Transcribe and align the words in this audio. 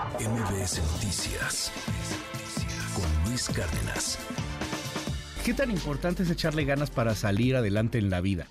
MBS 0.00 0.80
Noticias 0.92 1.70
con 2.94 3.28
Luis 3.28 3.50
Cárdenas. 3.50 4.18
¿Qué 5.44 5.52
tan 5.52 5.70
importante 5.70 6.22
es 6.22 6.30
echarle 6.30 6.64
ganas 6.64 6.90
para 6.90 7.14
salir 7.14 7.54
adelante 7.54 7.98
en 7.98 8.08
la 8.08 8.22
vida? 8.22 8.46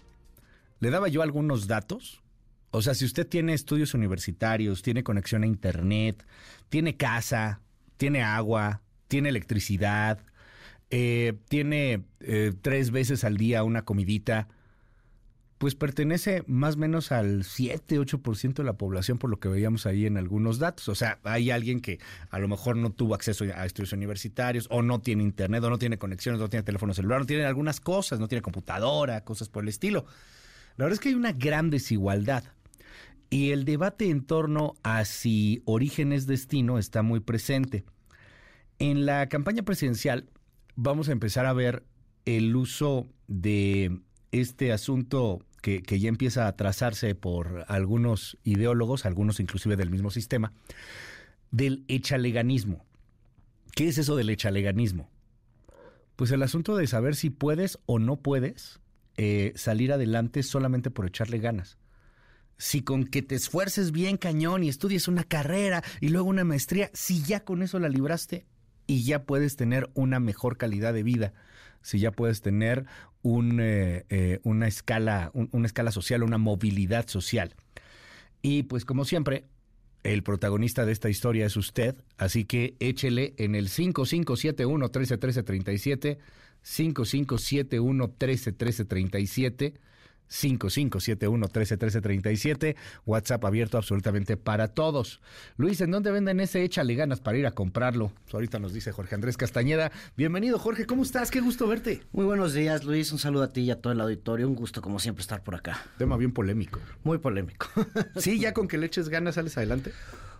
Le 0.79 0.91
daba 0.91 1.07
yo 1.07 1.23
algunos 1.23 1.65
datos. 1.65 2.21
O 2.69 2.83
sea, 2.83 2.93
si 2.93 3.03
usted 3.03 3.27
tiene 3.27 3.55
estudios 3.55 3.95
universitarios, 3.95 4.83
tiene 4.83 5.03
conexión 5.03 5.41
a 5.41 5.47
Internet, 5.47 6.23
tiene 6.69 6.97
casa, 6.97 7.61
tiene 7.97 8.21
agua, 8.21 8.83
tiene 9.07 9.29
electricidad, 9.29 10.19
eh, 10.91 11.33
tiene 11.49 12.03
eh, 12.19 12.53
tres 12.61 12.91
veces 12.91 13.23
al 13.23 13.37
día 13.37 13.63
una 13.63 13.85
comidita, 13.85 14.49
pues 15.59 15.75
pertenece 15.75 16.43
más 16.47 16.75
o 16.75 16.79
menos 16.79 17.11
al 17.11 17.43
7, 17.43 17.99
8% 17.99 18.53
de 18.53 18.63
la 18.63 18.77
población 18.77 19.17
por 19.17 19.29
lo 19.29 19.41
que 19.41 19.49
veíamos 19.49 19.85
ahí 19.85 20.05
en 20.05 20.15
algunos 20.15 20.57
datos. 20.57 20.87
O 20.87 20.95
sea, 20.95 21.19
hay 21.23 21.51
alguien 21.51 21.81
que 21.81 21.99
a 22.29 22.39
lo 22.39 22.47
mejor 22.47 22.77
no 22.77 22.91
tuvo 22.91 23.13
acceso 23.13 23.43
a 23.53 23.65
estudios 23.65 23.91
universitarios 23.91 24.67
o 24.71 24.81
no 24.81 25.01
tiene 25.01 25.21
internet 25.21 25.61
o 25.65 25.69
no 25.69 25.77
tiene 25.77 25.97
conexiones, 25.97 26.39
no 26.39 26.47
tiene 26.47 26.63
teléfono 26.63 26.93
celular, 26.93 27.19
no 27.19 27.25
tiene 27.25 27.43
algunas 27.43 27.81
cosas, 27.81 28.21
no 28.21 28.29
tiene 28.29 28.41
computadora, 28.41 29.25
cosas 29.25 29.49
por 29.49 29.63
el 29.63 29.67
estilo. 29.67 30.05
La 30.77 30.85
verdad 30.85 30.93
es 30.93 30.99
que 31.01 31.09
hay 31.09 31.15
una 31.15 31.33
gran 31.33 31.69
desigualdad. 31.69 32.45
Y 33.29 33.51
el 33.51 33.65
debate 33.65 34.09
en 34.09 34.23
torno 34.25 34.75
a 34.81 35.03
si 35.03 35.61
origen 35.65 36.13
es 36.13 36.25
destino 36.25 36.79
está 36.79 37.01
muy 37.01 37.19
presente. 37.19 37.83
En 38.79 39.05
la 39.05 39.27
campaña 39.27 39.63
presidencial 39.63 40.29
vamos 40.77 41.09
a 41.09 41.11
empezar 41.11 41.45
a 41.45 41.51
ver 41.51 41.83
el 42.23 42.55
uso 42.55 43.07
de 43.27 43.99
este 44.31 44.71
asunto 44.71 45.45
que, 45.61 45.81
ya 45.99 46.09
empieza 46.09 46.47
a 46.47 46.55
trazarse 46.55 47.15
por 47.15 47.65
algunos 47.67 48.37
ideólogos, 48.43 49.05
algunos 49.05 49.39
inclusive 49.39 49.75
del 49.75 49.89
mismo 49.89 50.11
sistema, 50.11 50.53
del 51.51 51.83
echaleganismo. 51.87 52.85
¿Qué 53.75 53.87
es 53.87 53.97
eso 53.97 54.15
del 54.15 54.29
echaleganismo? 54.29 55.09
Pues 56.15 56.31
el 56.31 56.43
asunto 56.43 56.75
de 56.75 56.87
saber 56.87 57.15
si 57.15 57.29
puedes 57.29 57.79
o 57.85 57.99
no 57.99 58.17
puedes 58.17 58.79
eh, 59.17 59.53
salir 59.55 59.93
adelante 59.93 60.43
solamente 60.43 60.91
por 60.91 61.05
echarle 61.05 61.39
ganas. 61.39 61.77
Si 62.57 62.81
con 62.81 63.05
que 63.05 63.21
te 63.21 63.35
esfuerces 63.35 63.91
bien 63.91 64.17
cañón 64.17 64.63
y 64.63 64.69
estudies 64.69 65.07
una 65.07 65.23
carrera 65.23 65.81
y 66.01 66.09
luego 66.09 66.27
una 66.27 66.43
maestría, 66.43 66.89
si 66.93 67.23
ya 67.23 67.45
con 67.45 67.61
eso 67.61 67.79
la 67.79 67.87
libraste 67.87 68.45
y 68.85 69.03
ya 69.03 69.23
puedes 69.23 69.55
tener 69.55 69.89
una 69.93 70.19
mejor 70.19 70.57
calidad 70.57 70.93
de 70.93 71.03
vida, 71.03 71.33
si 71.81 71.99
ya 71.99 72.11
puedes 72.11 72.41
tener 72.41 72.85
un, 73.21 73.59
eh, 73.59 74.05
eh, 74.09 74.39
una, 74.43 74.67
escala, 74.67 75.31
una 75.33 75.65
escala 75.65 75.91
social, 75.91 76.23
una 76.23 76.37
movilidad 76.37 77.07
social. 77.07 77.55
Y 78.41 78.63
pues 78.63 78.85
como 78.85 79.05
siempre, 79.05 79.45
el 80.03 80.23
protagonista 80.23 80.85
de 80.85 80.93
esta 80.93 81.09
historia 81.09 81.45
es 81.45 81.57
usted, 81.57 81.95
así 82.17 82.45
que 82.45 82.75
échele 82.79 83.33
en 83.37 83.55
el 83.55 83.67
5571 83.67 84.85
131337, 84.85 86.19
5571 86.61 88.07
131337 88.07 89.73
5571-131337. 90.29 92.75
WhatsApp 93.05 93.45
abierto 93.45 93.77
absolutamente 93.77 94.37
para 94.37 94.69
todos. 94.69 95.21
Luis, 95.57 95.81
¿en 95.81 95.91
dónde 95.91 96.11
venden 96.11 96.39
ese? 96.39 96.63
Échale 96.63 96.95
ganas 96.95 97.19
para 97.19 97.37
ir 97.37 97.47
a 97.47 97.51
comprarlo. 97.51 98.11
Ahorita 98.31 98.59
nos 98.59 98.73
dice 98.73 98.91
Jorge 98.91 99.15
Andrés 99.15 99.37
Castañeda. 99.37 99.91
Bienvenido, 100.15 100.59
Jorge. 100.59 100.85
¿Cómo 100.85 101.03
estás? 101.03 101.31
Qué 101.31 101.41
gusto 101.41 101.67
verte. 101.67 102.03
Muy 102.11 102.25
buenos 102.25 102.53
días, 102.53 102.83
Luis. 102.83 103.11
Un 103.11 103.19
saludo 103.19 103.43
a 103.43 103.53
ti 103.53 103.61
y 103.61 103.71
a 103.71 103.81
todo 103.81 103.93
el 103.93 104.01
auditorio. 104.01 104.47
Un 104.47 104.55
gusto, 104.55 104.81
como 104.81 104.99
siempre, 104.99 105.21
estar 105.21 105.43
por 105.43 105.55
acá. 105.55 105.83
Tema 105.97 106.17
bien 106.17 106.31
polémico. 106.31 106.79
Muy 107.03 107.17
polémico. 107.17 107.67
sí, 108.17 108.39
ya 108.39 108.53
con 108.59 108.67
que 108.67 108.77
le 108.77 108.85
eches 108.85 109.09
ganas 109.09 109.35
sales 109.35 109.57
adelante. 109.57 109.91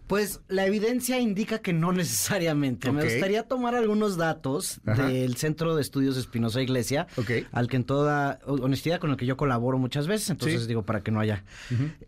Pues 0.09 0.41
la 0.47 0.65
evidencia 0.65 1.19
indica 1.19 1.59
que 1.59 1.71
no 1.71 1.91
necesariamente. 1.91 2.91
Me 2.91 3.03
gustaría 3.03 3.43
tomar 3.43 3.75
algunos 3.75 4.17
datos 4.17 4.81
del 4.83 5.35
Centro 5.35 5.75
de 5.75 5.83
Estudios 5.83 6.17
Espinosa 6.17 6.63
Iglesia, 6.63 7.05
al 7.51 7.67
que 7.67 7.75
en 7.75 7.83
toda 7.83 8.39
honestidad 8.47 8.99
con 8.99 9.11
el 9.11 9.17
que 9.17 9.27
yo 9.27 9.37
colaboro 9.37 9.77
muchas 9.77 10.07
veces, 10.07 10.31
entonces 10.31 10.65
digo 10.67 10.81
para 10.81 11.01
que 11.01 11.11
no 11.11 11.19
haya 11.19 11.43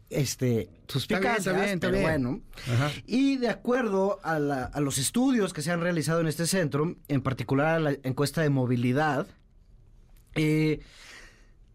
este 0.09 0.68
suspicacias, 0.88 1.78
pero 1.80 2.02
bueno. 2.02 2.42
Y 3.06 3.38
de 3.38 3.50
acuerdo 3.50 4.20
a, 4.24 4.34
a 4.34 4.80
los 4.80 4.98
estudios 4.98 5.54
que 5.54 5.62
se 5.62 5.70
han 5.70 5.80
realizado 5.80 6.22
en 6.22 6.28
este 6.28 6.48
centro, 6.48 6.96
en 7.08 7.22
particular 7.22 7.75
a 7.75 7.80
la 7.80 7.92
encuesta 8.02 8.42
de 8.42 8.50
movilidad, 8.50 9.28
eh, 10.34 10.80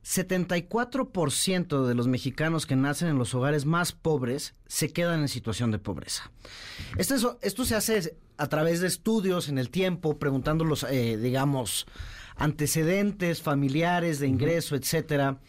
74% 0.07 1.85
de 1.85 1.95
los 1.95 2.07
mexicanos 2.07 2.65
que 2.65 2.77
nacen 2.77 3.09
en 3.09 3.19
los 3.19 3.35
hogares 3.35 3.67
más 3.67 3.91
pobres 3.91 4.55
se 4.69 4.93
quedan 4.93 5.21
en 5.21 5.29
situación 5.29 5.73
de 5.73 5.81
pobreza. 5.81 6.31
Esto, 6.97 7.41
esto 7.43 7.65
se 7.65 7.75
hace 7.75 8.17
a 8.37 8.47
través 8.47 8.81
de 8.81 8.87
estudios 8.87 9.49
en 9.49 9.59
el 9.59 9.69
tiempo, 9.69 10.17
preguntando 10.17 10.65
los, 10.65 10.85
eh, 10.85 11.17
digamos, 11.17 11.87
antecedentes 12.37 13.43
familiares 13.43 14.21
de 14.21 14.29
ingreso, 14.29 14.77
etcétera, 14.77 15.41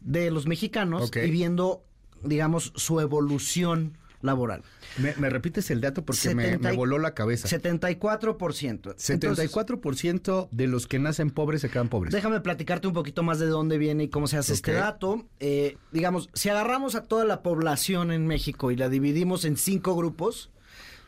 de 0.00 0.32
los 0.32 0.46
mexicanos 0.46 1.12
y 1.14 1.30
viendo, 1.30 1.84
digamos, 2.24 2.72
su 2.74 2.98
evolución 2.98 3.96
laboral. 4.22 4.62
Me, 4.98 5.30
repites 5.30 5.70
el 5.70 5.80
dato 5.80 6.04
porque 6.04 6.34
me, 6.34 6.56
voló 6.74 6.98
la 6.98 7.14
cabeza. 7.14 7.48
74%. 7.48 8.96
74% 8.96 10.48
de 10.50 10.66
los 10.66 10.86
que 10.86 10.98
nacen 10.98 11.30
pobres 11.30 11.62
se 11.62 11.70
quedan 11.70 11.88
pobres. 11.88 12.12
Déjame 12.12 12.40
platicarte 12.40 12.86
un 12.88 12.94
poquito 12.94 13.22
más 13.22 13.38
de 13.38 13.46
dónde 13.46 13.78
viene 13.78 14.04
y 14.04 14.08
cómo 14.08 14.26
se 14.26 14.36
hace 14.36 14.52
este 14.52 14.72
dato. 14.72 15.26
Eh, 15.38 15.76
digamos, 15.92 16.30
si 16.34 16.48
agarramos 16.48 16.94
a 16.94 17.04
toda 17.04 17.24
la 17.24 17.42
población 17.42 18.12
en 18.12 18.26
México 18.26 18.70
y 18.70 18.76
la 18.76 18.88
dividimos 18.88 19.44
en 19.44 19.56
cinco 19.56 19.96
grupos, 19.96 20.50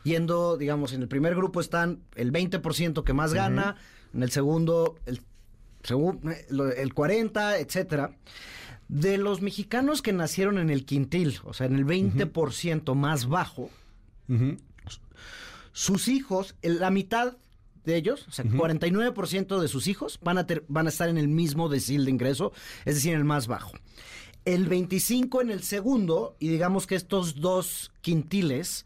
yendo, 0.03 0.57
digamos, 0.57 0.93
en 0.93 1.01
el 1.01 1.07
primer 1.07 1.35
grupo 1.35 1.61
están 1.61 1.99
el 2.15 2.31
20% 2.31 3.03
que 3.03 3.13
más 3.13 3.33
gana, 3.33 3.75
en 4.13 4.23
el 4.23 4.31
segundo 4.31 4.95
el, 5.05 5.21
el 6.77 6.93
40, 6.93 7.59
etcétera. 7.59 8.15
De 8.93 9.17
los 9.17 9.41
mexicanos 9.41 10.03
que 10.03 10.13
nacieron 10.13 10.59
en 10.59 10.69
el 10.69 10.85
quintil, 10.85 11.39
o 11.45 11.53
sea, 11.53 11.65
en 11.65 11.75
el 11.75 11.83
20% 11.83 12.93
más 12.93 13.27
bajo, 13.27 13.71
sus 15.71 16.07
hijos, 16.07 16.53
la 16.61 16.91
mitad 16.91 17.37
de 17.85 17.95
ellos, 17.95 18.27
o 18.27 18.31
sea, 18.31 18.45
49% 18.45 19.59
de 19.59 19.67
sus 19.67 19.87
hijos 19.87 20.19
van 20.21 20.37
a, 20.37 20.45
van 20.67 20.85
a 20.85 20.89
estar 20.89 21.09
en 21.09 21.17
el 21.17 21.27
mismo 21.27 21.69
decil 21.69 22.05
de 22.05 22.11
ingreso, 22.11 22.53
es 22.85 22.93
decir, 22.93 23.13
en 23.13 23.17
el 23.17 23.25
más 23.25 23.47
bajo. 23.47 23.71
El 24.45 24.67
25 24.67 25.41
en 25.41 25.49
el 25.49 25.63
segundo, 25.63 26.35
y 26.37 26.49
digamos 26.49 26.85
que 26.85 26.93
estos 26.93 27.41
dos 27.41 27.91
quintiles 28.01 28.85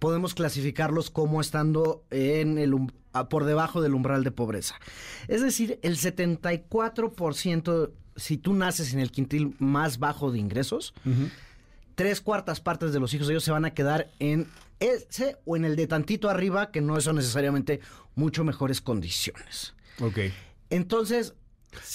podemos 0.00 0.34
clasificarlos 0.34 1.08
como 1.08 1.40
estando 1.40 2.02
en 2.10 2.58
el 2.58 2.74
por 3.30 3.44
debajo 3.44 3.80
del 3.80 3.94
umbral 3.94 4.24
de 4.24 4.32
pobreza. 4.32 4.74
Es 5.28 5.40
decir, 5.40 5.78
el 5.82 5.96
74% 5.98 7.92
si 8.16 8.38
tú 8.38 8.54
naces 8.54 8.92
en 8.92 9.00
el 9.00 9.10
quintil 9.10 9.54
más 9.58 9.98
bajo 9.98 10.30
de 10.30 10.38
ingresos, 10.38 10.94
tres 11.94 12.20
cuartas 12.20 12.60
partes 12.60 12.92
de 12.92 13.00
los 13.00 13.14
hijos 13.14 13.26
de 13.28 13.34
ellos 13.34 13.44
se 13.44 13.52
van 13.52 13.64
a 13.64 13.74
quedar 13.74 14.10
en 14.18 14.48
ese 14.80 15.36
o 15.44 15.56
en 15.56 15.64
el 15.64 15.76
de 15.76 15.86
tantito 15.86 16.28
arriba, 16.28 16.70
que 16.70 16.80
no 16.80 17.00
son 17.00 17.16
necesariamente 17.16 17.80
mucho 18.14 18.44
mejores 18.44 18.80
condiciones. 18.80 19.74
Ok. 20.00 20.18
Entonces, 20.70 21.34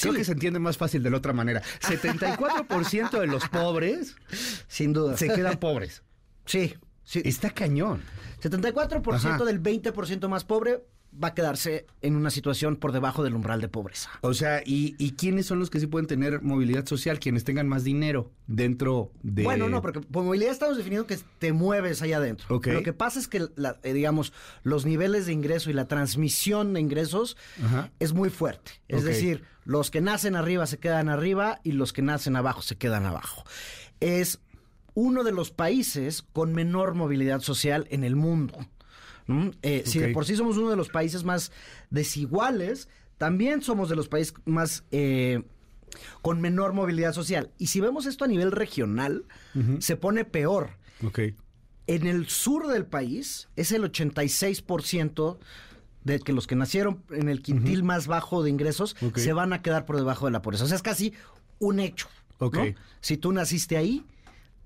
Creo 0.02 0.14
que 0.14 0.24
se 0.24 0.34
entiende 0.34 0.60
más 0.60 0.78
fácil 0.78 1.02
de 1.02 1.10
la 1.10 1.18
otra 1.18 1.34
manera. 1.34 1.62
74% 1.82 3.20
de 3.20 3.28
los 3.28 3.48
pobres, 3.50 4.16
sin 4.68 4.94
duda, 4.94 5.18
se 5.18 5.28
quedan 5.28 5.58
pobres. 5.58 6.04
Sí, 6.46 6.76
sí. 7.04 7.22
Está 7.26 7.50
cañón. 7.50 8.04
74% 8.42 9.44
del 9.44 9.62
20% 9.62 10.28
más 10.28 10.44
pobre 10.44 10.84
va 11.12 11.30
a 11.30 11.34
quedarse 11.34 11.86
en 12.02 12.16
una 12.16 12.30
situación 12.30 12.76
por 12.78 12.92
debajo 12.92 13.24
del 13.24 13.36
umbral 13.36 13.62
de 13.62 13.68
pobreza. 13.68 14.10
O 14.22 14.34
sea, 14.34 14.62
¿y, 14.66 15.12
quiénes 15.18 15.46
son 15.46 15.60
los 15.60 15.70
que 15.70 15.80
sí 15.80 15.88
pueden 15.88 16.08
tener 16.08 16.42
movilidad 16.42 16.86
social? 16.86 17.20
Quienes 17.20 17.44
tengan 17.44 17.68
más 17.68 17.84
dinero 17.84 18.32
dentro 18.48 19.12
de... 19.22 19.44
Bueno, 19.44 19.70
no, 19.70 19.82
porque 19.82 20.00
por 20.00 20.24
movilidad 20.24 20.52
estamos 20.52 20.78
definiendo 20.78 21.08
que 21.08 21.18
te 21.40 21.54
mueves 21.54 22.02
allá 22.02 22.18
adentro. 22.18 22.48
Lo 22.50 22.62
que 22.84 22.94
pasa 22.94 23.20
es 23.20 23.28
que, 23.28 23.48
eh, 23.84 23.94
digamos, 23.94 24.34
los 24.64 24.86
niveles 24.86 25.26
de 25.26 25.34
ingreso 25.34 25.70
y 25.70 25.74
la 25.74 25.88
transmisión 25.88 26.74
de 26.74 26.80
ingresos 26.80 27.38
es 28.00 28.14
muy 28.14 28.30
fuerte. 28.30 28.72
Es 28.88 29.04
decir, 29.04 29.44
los 29.66 29.92
que 29.92 30.02
nacen 30.02 30.36
arriba 30.36 30.66
se 30.66 30.78
quedan 30.78 31.10
arriba 31.10 31.60
y 31.64 31.74
los 31.74 31.94
que 31.94 32.02
nacen 32.02 32.36
abajo 32.36 32.62
se 32.62 32.78
quedan 32.78 33.06
abajo. 33.06 33.44
Es 34.00 34.40
uno 34.94 35.24
de 35.24 35.32
los 35.32 35.52
países 35.52 36.22
con 36.34 36.54
menor 36.54 36.96
movilidad 36.96 37.42
social 37.42 37.88
en 37.92 38.04
el 38.04 38.16
mundo. 38.16 38.58
Eh, 39.62 39.84
si 39.86 40.00
de 40.00 40.10
por 40.10 40.26
sí 40.26 40.36
somos 40.36 40.58
uno 40.58 40.70
de 40.70 40.76
los 40.76 40.90
países 40.90 41.24
más 41.24 41.52
desiguales, 41.90 42.90
también 43.18 43.62
somos 43.62 43.90
de 43.90 43.96
los 43.96 44.08
países 44.08 44.34
más... 44.46 44.84
Eh, 44.92 45.44
con 46.22 46.40
menor 46.40 46.72
movilidad 46.72 47.12
social. 47.14 47.52
Y 47.58 47.68
si 47.68 47.82
vemos 47.82 48.06
esto 48.06 48.24
a 48.24 48.28
nivel 48.28 48.52
regional, 48.52 49.26
se 49.80 49.98
pone 49.98 50.24
peor. 50.24 50.78
En 51.88 52.08
el 52.08 52.28
sur 52.30 52.68
del 52.68 52.86
país 52.86 53.50
es 53.58 53.74
el 53.74 53.84
86% 53.84 55.38
de 56.04 56.20
que 56.20 56.34
los 56.34 56.48
que 56.48 56.56
nacieron 56.56 57.04
en 57.12 57.30
el 57.30 57.42
quintil 57.42 57.84
más 57.84 58.08
bajo 58.08 58.44
de 58.44 58.50
ingresos 58.50 58.96
se 59.16 59.34
van 59.34 59.54
a 59.54 59.62
quedar 59.62 59.86
por 59.86 59.98
debajo 59.98 60.26
de 60.26 60.32
la 60.32 60.42
pobreza. 60.42 60.64
O 60.64 60.68
sea, 60.68 60.78
es 60.78 60.84
casi 60.84 61.14
un 61.60 61.80
hecho. 61.80 62.08
Si 63.02 63.18
tú 63.18 63.32
naciste 63.32 63.78
ahí, 63.78 64.06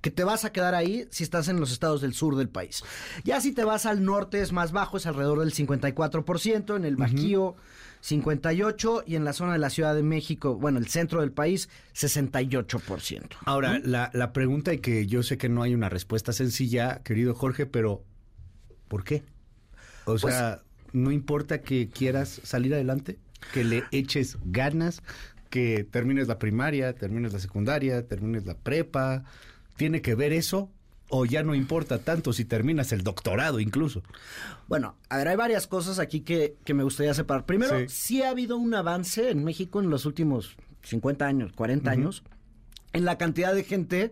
que 0.06 0.12
te 0.12 0.24
vas 0.24 0.46
a 0.46 0.52
quedar 0.52 0.76
ahí 0.76 1.08
si 1.10 1.24
estás 1.24 1.48
en 1.48 1.60
los 1.60 1.72
estados 1.72 2.00
del 2.00 2.14
sur 2.14 2.36
del 2.36 2.48
país. 2.48 2.84
Ya 3.24 3.42
si 3.42 3.54
te 3.54 3.64
vas 3.64 3.88
al 3.88 4.06
norte 4.06 4.40
es 4.40 4.52
más 4.52 4.72
bajo, 4.72 4.98
es 4.98 5.08
alrededor 5.08 5.40
del 5.40 5.52
54%, 5.52 6.76
en 6.76 6.86
el 6.86 6.96
Bajío 6.96 7.56
58% 8.04 9.04
y 9.08 9.16
en 9.16 9.26
la 9.26 9.34
zona 9.34 9.54
de 9.54 9.58
la 9.58 9.72
Ciudad 9.72 9.96
de 9.96 10.04
México, 10.04 10.58
bueno, 10.58 10.78
el 10.78 10.86
centro 10.90 11.22
del 11.22 11.32
país 11.32 11.70
68%. 11.96 13.30
Ahora, 13.46 13.80
la, 13.84 14.12
la 14.14 14.32
pregunta 14.32 14.76
y 14.76 14.78
que 14.78 15.08
yo 15.08 15.24
sé 15.24 15.40
que 15.40 15.50
no 15.50 15.64
hay 15.64 15.74
una 15.74 15.90
respuesta 15.90 16.34
sencilla, 16.34 17.02
querido 17.02 17.34
Jorge, 17.34 17.66
pero 17.66 18.04
¿por 18.88 19.04
qué? 19.04 19.24
O 20.04 20.18
pues 20.18 20.22
sea, 20.22 20.62
¿no 20.94 21.10
importa 21.10 21.62
que 21.62 21.90
quieras 21.90 22.42
salir 22.44 22.76
adelante? 22.76 23.18
¿Que 23.56 23.64
le 23.64 23.86
eches 23.90 24.38
ganas? 24.46 25.02
¿Que 25.50 25.84
termines 25.84 26.28
la 26.28 26.38
primaria, 26.38 26.94
termines 26.94 27.34
la 27.34 27.40
secundaria, 27.40 28.08
termines 28.08 28.46
la 28.46 28.56
prepa? 28.56 29.24
¿Tiene 29.76 30.02
que 30.02 30.16
ver 30.16 30.34
eso? 30.34 30.72
¿O 31.10 31.26
ya 31.26 31.44
no 31.44 31.54
importa 31.54 32.00
tanto 32.00 32.34
si 32.34 32.46
terminas 32.46 32.92
el 32.92 33.04
doctorado 33.04 33.60
incluso? 33.60 34.02
Bueno, 34.68 34.98
a 35.10 35.18
ver, 35.18 35.28
hay 35.28 35.36
varias 35.36 35.68
cosas 35.68 36.00
aquí 36.00 36.22
que, 36.22 36.56
me 36.74 36.84
gustaría 36.84 37.14
separar. 37.14 37.46
Primero, 37.46 37.88
sí. 37.88 38.24
ha 38.24 38.32
habido 38.32 38.58
un 38.58 38.74
avance 38.74 39.30
en 39.30 39.44
México 39.44 39.80
en 39.80 39.90
los 39.90 40.06
últimos 40.06 40.58
50 40.84 41.26
años, 41.26 41.54
40 41.54 41.92
años, 41.92 42.24
en 42.94 43.06
la 43.06 43.18
cantidad 43.18 43.54
de 43.54 43.64
gente 43.64 44.12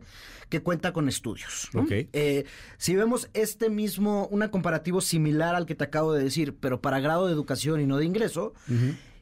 que 0.50 0.62
cuenta 0.62 0.94
con 0.94 1.10
estudios. 1.10 1.70
Eh, 1.90 2.46
si 2.78 2.96
vemos 2.96 3.28
este 3.34 3.72
mismo, 3.72 4.28
un 4.28 4.48
comparativo 4.50 5.02
similar 5.02 5.56
al 5.56 5.66
que 5.66 5.74
te 5.74 5.84
acabo 5.84 6.14
de 6.14 6.24
decir, 6.24 6.56
pero 6.60 6.80
para 6.80 7.00
grado 7.00 7.26
de 7.26 7.34
educación 7.34 7.82
y 7.82 7.88
no 7.88 7.98
de 7.98 8.06
ingreso, 8.06 8.54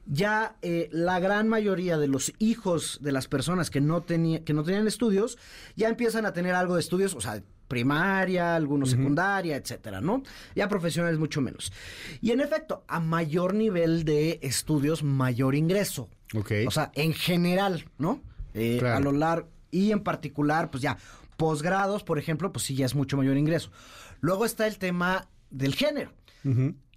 ya 0.06 0.56
eh, 0.62 0.90
la 0.92 1.20
gran 1.20 1.48
mayoría 1.48 1.98
de 1.98 2.08
los 2.08 2.34
hijos 2.40 3.00
de 3.02 3.12
las 3.12 3.28
personas 3.28 3.70
que 3.70 3.82
no, 3.82 4.06
que 4.06 4.54
no 4.54 4.64
tenían 4.64 4.88
estudios 4.88 5.38
ya 5.76 5.90
empiezan 5.90 6.26
a 6.26 6.34
tener 6.34 6.56
algo 6.56 6.76
de 6.76 6.82
estudios, 6.82 7.16
o 7.16 7.22
sea, 7.22 7.42
primaria, 7.68 8.56
algunos 8.58 8.90
secundaria, 8.90 9.56
etcétera, 9.56 10.02
¿no? 10.02 10.24
Ya 10.56 10.68
profesionales 10.68 11.18
mucho 11.20 11.40
menos. 11.40 11.72
Y 12.20 12.32
en 12.32 12.42
efecto, 12.42 12.84
a 12.90 13.00
mayor 13.00 13.54
nivel 13.54 14.04
de 14.04 14.40
estudios, 14.42 15.04
mayor 15.04 15.56
ingreso. 15.56 16.10
Ok. 16.36 16.52
O 16.68 16.72
sea, 16.72 16.92
en 16.96 17.14
general, 17.14 17.86
¿no? 17.98 18.22
Eh, 18.54 18.82
a 18.86 19.00
lo 19.00 19.14
largo, 19.14 19.48
y 19.72 19.92
en 19.92 20.02
particular, 20.02 20.70
pues 20.70 20.84
ya, 20.84 20.98
posgrados, 21.38 22.04
por 22.04 22.20
ejemplo, 22.20 22.52
pues 22.52 22.66
sí, 22.66 22.76
ya 22.76 22.86
es 22.86 22.94
mucho 22.94 23.16
mayor 23.16 23.38
ingreso. 23.38 23.72
Luego 24.20 24.44
está 24.44 24.68
el 24.68 24.78
tema 24.78 25.30
del 25.50 25.74
género. 25.74 26.12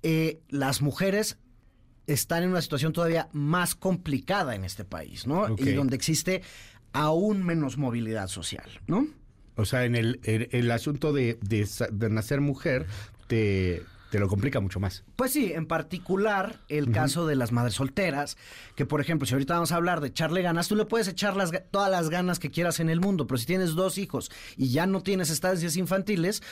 Eh, 0.02 0.40
las 0.48 0.82
mujeres 0.82 1.38
están 2.06 2.42
en 2.42 2.50
una 2.50 2.62
situación 2.62 2.92
todavía 2.92 3.28
más 3.32 3.74
complicada 3.74 4.54
en 4.54 4.64
este 4.64 4.84
país, 4.84 5.26
¿no? 5.26 5.54
Y 5.58 5.72
donde 5.72 5.96
existe 5.96 6.42
aún 6.92 7.44
menos 7.44 7.76
movilidad 7.76 8.28
social, 8.28 8.68
¿no? 8.86 9.06
O 9.56 9.64
sea, 9.64 9.84
en 9.84 9.94
el, 9.94 10.20
el, 10.24 10.70
asunto 10.70 11.12
de, 11.12 11.38
de, 11.40 12.10
nacer 12.10 12.40
mujer 12.40 12.86
te, 13.28 13.84
te 14.10 14.18
lo 14.18 14.28
complica 14.28 14.60
mucho 14.60 14.80
más. 14.80 15.04
Pues 15.14 15.32
sí, 15.32 15.52
en 15.52 15.66
particular 15.66 16.60
el 16.68 16.90
caso 16.90 17.26
de 17.26 17.36
las 17.36 17.52
madres 17.52 17.74
solteras, 17.74 18.36
que 18.74 18.84
por 18.84 19.00
ejemplo, 19.00 19.26
si 19.26 19.34
ahorita 19.34 19.54
vamos 19.54 19.70
a 19.70 19.76
hablar 19.76 20.00
de 20.00 20.08
echarle 20.08 20.42
ganas, 20.42 20.66
tú 20.66 20.74
le 20.74 20.86
puedes 20.86 21.06
echar 21.06 21.36
las, 21.36 21.52
todas 21.70 21.90
las 21.90 22.10
ganas 22.10 22.40
que 22.40 22.50
quieras 22.50 22.80
en 22.80 22.90
el 22.90 23.00
mundo, 23.00 23.28
pero 23.28 23.38
si 23.38 23.46
tienes 23.46 23.74
dos 23.74 23.96
hijos 23.96 24.30
y 24.56 24.70
ya 24.70 24.86
no 24.86 25.02
tienes 25.02 25.30
estancias 25.30 25.76
infantiles, 25.76 26.42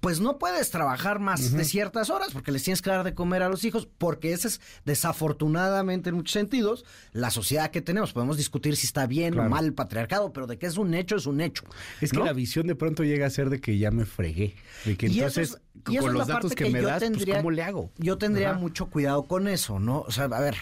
pues 0.00 0.20
no 0.20 0.38
puedes 0.38 0.70
trabajar 0.70 1.20
más 1.20 1.52
de 1.52 1.64
ciertas 1.64 2.10
horas 2.10 2.30
porque 2.32 2.52
les 2.52 2.62
tienes 2.62 2.82
que 2.82 2.90
dar 2.90 3.04
de 3.04 3.14
comer 3.14 3.42
a 3.42 3.48
los 3.48 3.64
hijos, 3.64 3.88
porque 3.98 4.32
esa 4.32 4.48
es 4.48 4.60
desafortunadamente 4.84 6.08
en 6.08 6.16
muchos 6.16 6.32
sentidos 6.32 6.84
la 7.12 7.30
sociedad 7.30 7.70
que 7.70 7.82
tenemos. 7.82 8.12
Podemos 8.12 8.36
discutir 8.36 8.76
si 8.76 8.86
está 8.86 9.06
bien 9.06 9.38
o 9.38 9.48
mal 9.48 9.64
el 9.64 9.74
patriarcado, 9.74 10.32
pero 10.32 10.46
de 10.46 10.58
que 10.58 10.66
es 10.66 10.78
un 10.78 10.94
hecho, 10.94 11.16
es 11.16 11.26
un 11.26 11.40
hecho. 11.40 11.64
Es 12.00 12.12
que 12.12 12.18
la 12.18 12.32
visión 12.32 12.66
de 12.66 12.74
pronto 12.74 13.04
llega 13.04 13.26
a 13.26 13.30
ser 13.30 13.50
de 13.50 13.60
que 13.60 13.78
ya 13.78 13.90
me 13.90 14.06
fregué, 14.06 14.54
de 14.84 14.96
que 14.96 15.06
entonces 15.06 15.58
con 15.84 16.12
los 16.14 16.26
datos 16.26 16.54
que, 16.54 16.70
me 16.70 16.80
das, 16.80 17.02
pues 17.02 17.26
¿cómo 17.36 17.50
le 17.50 17.62
hago? 17.62 17.90
Yo 17.98 18.18
tendría 18.18 18.54
mucho 18.54 18.86
cuidado 18.86 19.24
con 19.24 19.48
eso, 19.48 19.78
¿no? 19.78 20.00
O 20.00 20.10
sea, 20.10 20.24
a 20.24 20.40
ver, 20.40 20.56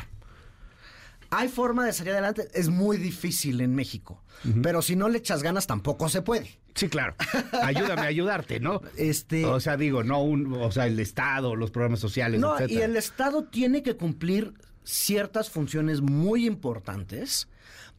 hay 1.30 1.48
forma 1.48 1.84
de 1.84 1.92
salir 1.92 2.12
adelante, 2.12 2.48
es 2.54 2.68
muy 2.68 2.96
difícil 2.96 3.60
en 3.60 3.74
México, 3.74 4.22
pero 4.62 4.82
si 4.82 4.96
no 4.96 5.08
le 5.08 5.18
echas 5.18 5.42
ganas 5.42 5.66
tampoco 5.66 6.08
se 6.08 6.22
puede. 6.22 6.58
Sí, 6.74 6.88
claro. 6.88 7.16
Ayúdame 7.62 8.02
a 8.02 8.06
ayudarte, 8.06 8.60
¿no? 8.60 8.80
Este, 8.96 9.44
o 9.44 9.58
sea, 9.58 9.76
digo, 9.76 10.04
no 10.04 10.22
un, 10.22 10.52
o 10.54 10.70
sea, 10.70 10.86
el 10.86 10.98
Estado, 11.00 11.56
los 11.56 11.70
programas 11.70 12.00
sociales, 12.00 12.40
no, 12.40 12.54
y 12.66 12.78
el 12.78 12.96
Estado 12.96 13.44
tiene 13.44 13.82
que 13.82 13.96
cumplir 13.96 14.54
ciertas 14.84 15.50
funciones 15.50 16.00
muy 16.00 16.46
importantes 16.46 17.48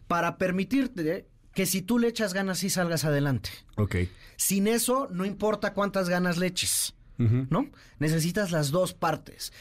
para 0.08 0.38
permitirte 0.38 1.28
que 1.54 1.66
si 1.66 1.82
tú 1.82 2.00
le 2.00 2.08
echas 2.08 2.34
ganas 2.34 2.60
sí 2.60 2.70
salgas 2.70 3.06
adelante. 3.06 3.50
Ok. 3.76 3.96
Sin 4.38 4.68
eso, 4.68 5.08
no 5.12 5.26
importa 5.26 5.74
cuántas 5.74 6.10
ganas 6.10 6.38
le 6.38 6.48
eches. 6.48 6.96
¿No? 7.20 7.70
Necesitas 8.00 8.52
las 8.52 8.72
dos 8.72 8.94
partes. 8.94 9.52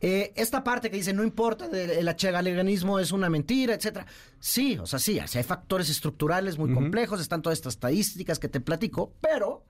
Eh, 0.00 0.32
esta 0.36 0.64
parte 0.64 0.90
que 0.90 0.96
dice 0.96 1.12
no 1.12 1.22
importa, 1.22 1.66
el 1.66 2.08
achegaleganismo 2.08 2.98
es 2.98 3.12
una 3.12 3.30
mentira, 3.30 3.74
etcétera. 3.74 4.06
Sí, 4.40 4.76
o 4.78 4.86
sea, 4.86 4.98
sí, 4.98 5.18
hay 5.18 5.42
factores 5.44 5.88
estructurales 5.88 6.58
muy 6.58 6.72
complejos, 6.72 7.20
están 7.20 7.42
todas 7.42 7.58
estas 7.58 7.74
estadísticas 7.74 8.38
que 8.38 8.48
te 8.48 8.60
platico, 8.60 9.14
pero 9.20 9.64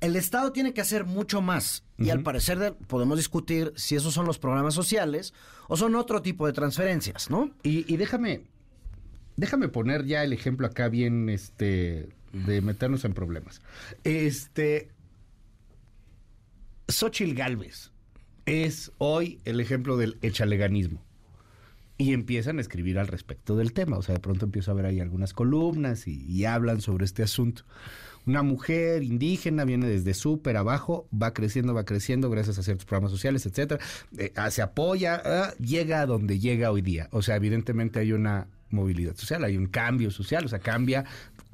el 0.00 0.16
Estado 0.16 0.50
tiene 0.52 0.74
que 0.74 0.80
hacer 0.80 1.04
mucho 1.04 1.40
más. 1.40 1.84
Y 1.98 2.10
al 2.10 2.22
parecer 2.22 2.74
podemos 2.88 3.18
discutir 3.18 3.72
si 3.76 3.94
esos 3.94 4.12
son 4.12 4.26
los 4.26 4.38
programas 4.38 4.74
sociales 4.74 5.32
o 5.68 5.76
son 5.76 5.94
otro 5.94 6.22
tipo 6.22 6.46
de 6.46 6.52
transferencias, 6.52 7.30
¿no? 7.30 7.50
Y, 7.62 7.92
y 7.92 7.96
déjame, 7.96 8.42
déjame 9.36 9.68
poner 9.68 10.04
ya 10.04 10.24
el 10.24 10.32
ejemplo 10.32 10.66
acá 10.66 10.88
bien, 10.88 11.28
este, 11.28 12.08
de 12.32 12.60
meternos 12.60 13.04
en 13.04 13.14
problemas. 13.14 13.60
Este, 14.04 14.90
Xochil 16.92 17.34
Galvez 17.34 17.90
es 18.44 18.92
hoy 18.98 19.40
el 19.44 19.60
ejemplo 19.60 19.96
del 19.96 20.18
echaleganismo. 20.22 21.02
Y 21.98 22.12
empiezan 22.12 22.58
a 22.58 22.60
escribir 22.60 22.98
al 22.98 23.06
respecto 23.06 23.56
del 23.56 23.72
tema. 23.72 23.96
O 23.96 24.02
sea, 24.02 24.14
de 24.14 24.20
pronto 24.20 24.44
empiezo 24.44 24.70
a 24.70 24.74
ver 24.74 24.86
ahí 24.86 25.00
algunas 25.00 25.32
columnas 25.32 26.06
y, 26.06 26.44
hablan 26.44 26.80
sobre 26.80 27.04
este 27.04 27.22
asunto. 27.22 27.62
Una 28.26 28.42
mujer 28.42 29.02
indígena 29.02 29.64
viene 29.64 29.86
desde 29.86 30.14
súper 30.14 30.56
abajo, 30.56 31.08
va 31.10 31.32
creciendo, 31.32 31.74
va 31.74 31.84
creciendo 31.84 32.30
gracias 32.30 32.58
a 32.58 32.62
ciertos 32.62 32.86
programas 32.86 33.10
sociales, 33.10 33.46
etcétera. 33.46 33.82
Eh, 34.18 34.32
ah, 34.36 34.50
se 34.50 34.62
apoya, 34.62 35.22
ah, 35.24 35.54
llega 35.58 36.00
a 36.00 36.06
donde 36.06 36.38
llega 36.38 36.72
hoy 36.72 36.82
día. 36.82 37.08
O 37.12 37.22
sea, 37.22 37.36
evidentemente 37.36 38.00
hay 38.00 38.12
una 38.12 38.48
movilidad 38.70 39.16
social, 39.16 39.44
hay 39.44 39.56
un 39.56 39.66
cambio 39.66 40.10
social, 40.10 40.44
o 40.44 40.48
sea, 40.48 40.58
cambia 40.58 41.04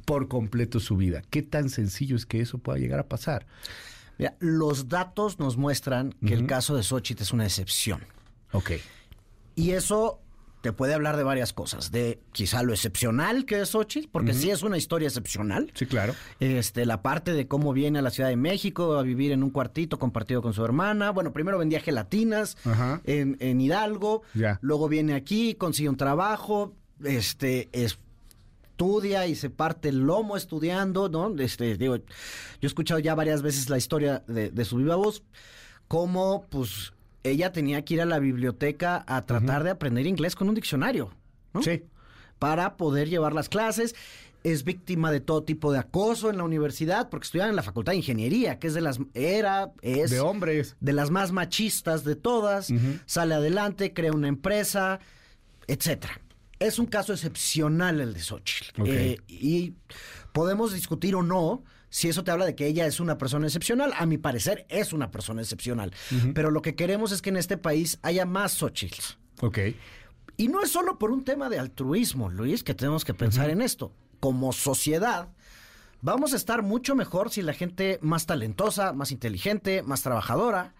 por 0.05 0.29
completo 0.29 0.81
su 0.81 0.97
vida. 0.97 1.23
¿Qué 1.31 1.43
tan 1.43 1.69
sencillo 1.69 2.17
es 2.17 2.27
que 2.27 2.41
eso 2.41 2.59
pueda 2.59 2.79
llegar 2.79 3.01
a 3.01 3.09
pasar? 3.09 3.47
Los 4.41 4.89
datos 4.89 5.39
nos 5.39 5.57
muestran 5.57 6.15
que 6.27 6.35
el 6.35 6.47
caso 6.47 6.77
de 6.77 6.83
Xochitl 6.83 7.23
es 7.23 7.33
una 7.33 7.45
excepción. 7.45 8.05
Ok. 8.53 8.73
Y 9.55 9.73
eso 9.73 10.21
te 10.61 10.73
puede 10.73 10.95
hablar 10.95 11.17
de 11.17 11.23
varias 11.23 11.53
cosas, 11.53 11.93
de 11.93 12.21
quizá 12.33 12.63
lo 12.63 12.73
excepcional 12.73 13.45
que 13.45 13.61
es 13.61 13.71
Xochitl, 13.71 14.09
porque 14.11 14.35
sí 14.35 14.51
es 14.51 14.63
una 14.63 14.77
historia 14.77 15.07
excepcional. 15.07 15.71
Sí, 15.75 15.87
claro. 15.87 16.15
Este, 16.41 16.85
la 16.85 17.01
parte 17.01 17.33
de 17.33 17.47
cómo 17.47 17.73
viene 17.73 18.01
a 18.01 18.03
la 18.03 18.11
Ciudad 18.11 18.29
de 18.29 18.37
México 18.37 18.97
a 18.99 19.03
vivir 19.03 19.31
en 19.33 19.43
un 19.43 19.51
cuartito 19.51 19.99
compartido 19.99 20.43
con 20.43 20.55
su 20.55 20.65
hermana. 20.65 21.11
Bueno, 21.11 21.33
primero 21.33 21.59
vendía 21.59 21.81
gelatinas 21.81 22.57
en, 23.05 23.37
en, 23.41 23.61
Hidalgo, 23.61 24.23
luego 24.61 24.89
viene 24.89 25.15
aquí, 25.15 25.55
consigue 25.55 25.89
un 25.89 25.97
trabajo, 25.97 26.75
este, 27.05 27.69
es 27.73 27.99
estudia 28.79 29.27
y 29.27 29.35
se 29.35 29.51
parte 29.51 29.89
el 29.89 29.99
lomo 29.99 30.37
estudiando, 30.37 31.09
¿no? 31.09 31.35
Este, 31.43 31.77
digo, 31.77 31.97
yo 31.97 32.03
he 32.63 32.67
escuchado 32.67 33.01
ya 33.01 33.17
varias 33.17 33.43
veces 33.43 33.69
la 33.69 33.77
historia 33.77 34.23
de, 34.29 34.65
su 34.65 34.77
viva 34.77 34.95
voz, 34.95 35.25
cómo, 35.89 36.47
pues, 36.49 36.93
ella 37.25 37.51
tenía 37.51 37.85
que 37.85 37.95
ir 37.95 38.03
a 38.03 38.07
la 38.07 38.21
biblioteca 38.21 39.05
a 39.09 39.27
tratar 39.27 39.65
de 39.65 39.71
aprender 39.71 40.07
inglés 40.07 40.37
con 40.37 40.49
un 40.49 40.55
diccionario, 40.55 41.11
¿no? 41.53 41.61
Sí. 41.61 41.83
Para 42.39 42.77
poder 42.77 43.09
llevar 43.09 43.33
las 43.33 43.49
clases. 43.49 43.97
Es 44.45 44.63
víctima 44.63 45.11
de 45.11 45.19
todo 45.19 45.43
tipo 45.43 45.73
de 45.73 45.81
acoso 45.81 46.31
en 46.31 46.37
la 46.37 46.45
universidad, 46.45 47.09
porque 47.09 47.25
estudiaba 47.25 47.51
en 47.51 47.57
la 47.57 47.65
Facultad 47.65 47.91
de 47.91 47.97
Ingeniería, 47.97 48.61
que 48.61 48.69
es 48.69 48.75
de 48.75 48.81
las, 48.81 49.01
era, 49.13 49.73
es... 49.83 50.13
De 50.13 50.21
hombres. 50.21 50.77
De 50.79 50.93
las 50.93 51.11
más 51.11 51.33
machistas 51.33 52.05
de 52.05 52.15
todas. 52.15 52.73
Sale 53.07 53.35
adelante, 53.35 53.93
crea 53.93 54.13
una 54.13 54.29
empresa, 54.29 55.01
etcétera 55.67 56.21
es 56.59 56.79
un 56.79 56.87
caso 56.87 57.13
excepcional 57.13 58.01
el 58.01 58.15
de 58.15 58.21
Xochitl. 58.21 58.83
Eh, 58.87 59.19
y 59.29 59.75
podemos 60.33 60.73
discutir 60.73 61.15
o 61.15 61.23
no 61.23 61.63
si 61.91 62.09
eso 62.09 62.25
te 62.25 62.31
habla 62.31 62.45
de 62.45 62.55
que 62.55 62.67
ella 62.67 62.87
es 62.87 63.01
una 63.01 63.19
persona 63.19 63.47
excepcional. 63.47 63.93
A 63.97 64.07
mi 64.07 64.19
parecer, 64.19 64.67
es 64.69 64.93
una 64.93 65.11
persona 65.11 65.43
excepcional. 65.43 65.93
Pero 66.35 66.51
lo 66.51 66.63
que 66.63 66.75
queremos 66.75 67.13
es 67.13 67.23
que 67.23 67.31
en 67.31 67.37
este 67.37 67.57
país 67.57 67.99
haya 68.03 68.27
más 68.27 68.53
Xochitl. 68.53 69.03
Ok. 69.41 69.59
Y 70.37 70.49
no 70.49 70.63
es 70.63 70.71
solo 70.71 70.99
por 70.99 71.11
un 71.11 71.25
tema 71.25 71.49
de 71.49 71.59
altruismo, 71.59 72.29
Luis, 72.29 72.63
que 72.63 72.75
tenemos 72.75 73.05
que 73.05 73.15
pensar 73.15 73.51
en 73.51 73.61
esto. 73.61 73.93
Como 74.21 74.53
sociedad, 74.53 75.29
vamos 76.01 76.33
a 76.33 76.37
estar 76.37 76.63
mucho 76.63 76.95
mejor 76.95 77.31
si 77.31 77.43
la 77.43 77.55
gente 77.55 77.99
más 78.03 78.27
talentosa, 78.27 78.93
más 78.93 79.11
inteligente, 79.11 79.83
más 79.83 80.03
trabajadora, 80.03 80.75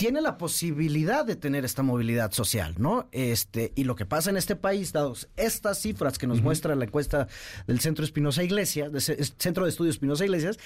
tiene 0.00 0.22
la 0.22 0.38
posibilidad 0.38 1.26
de 1.26 1.36
tener 1.36 1.66
esta 1.66 1.82
movilidad 1.82 2.32
social, 2.32 2.74
¿no? 2.78 3.10
Este, 3.12 3.70
y 3.76 3.84
lo 3.84 3.96
que 3.96 4.06
pasa 4.06 4.30
en 4.30 4.38
este 4.38 4.56
país, 4.56 4.94
dados 4.94 5.28
estas 5.36 5.82
cifras 5.82 6.16
que 6.16 6.26
nos 6.26 6.40
muestra 6.40 6.74
la 6.74 6.86
encuesta 6.86 7.28
del 7.66 7.80
Centro 7.80 8.02
Espinosa 8.02 8.42
Iglesias, 8.42 8.90
del 8.90 9.02
Centro 9.02 9.64
de 9.64 9.68
Estudios 9.68 9.96
Espinosa 9.96 10.24
Iglesias, 10.24 10.56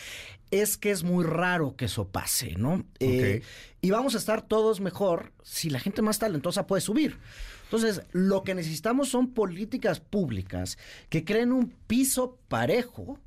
es 0.53 0.76
que 0.76 0.93
es 0.93 1.03
muy 1.03 1.25
raro 1.25 1.75
que 1.75 1.87
eso 1.87 2.07
pase, 2.07 2.55
¿no? 2.57 2.85
Eh, 3.00 3.43
y 3.81 3.91
vamos 3.91 4.14
a 4.14 4.19
estar 4.19 4.41
todos 4.41 4.79
mejor 4.79 5.33
si 5.43 5.69
la 5.69 5.81
gente 5.81 6.00
más 6.00 6.21
talentosa 6.21 6.69
puede 6.69 6.81
subir. 6.81 7.19
Entonces, 7.64 8.03
lo 8.12 8.45
que 8.45 8.55
necesitamos 8.55 9.09
son 9.09 9.35
políticas 9.35 9.99
públicas 9.99 10.79
que 11.09 11.25
creen 11.25 11.50
un 11.50 11.75
piso 11.88 12.38
parejo 12.47 13.19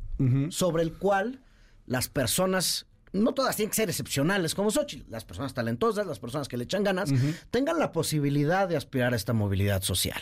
sobre 0.52 0.84
el 0.84 0.94
cual 0.94 1.42
las 1.86 2.08
personas 2.08 2.88
no 3.18 3.34
todas 3.34 3.56
tienen 3.56 3.72
que 3.72 3.76
ser 3.76 3.90
excepcionales 3.90 4.56
como 4.56 4.72
Xochitl. 4.72 5.10
Las 5.12 5.26
personas 5.26 5.54
talentosas, 5.54 6.06
las 6.08 6.20
personas 6.20 6.48
que 6.48 6.58
le 6.58 6.64
echan 6.64 6.84
ganas, 6.84 7.12
tengan 7.52 7.80
la 7.80 7.92
posibilidad 7.92 8.68
de 8.68 8.78
aspirar 8.78 9.14
a 9.14 9.16
esta 9.16 9.34
movilidad 9.34 9.82
social. 9.82 10.22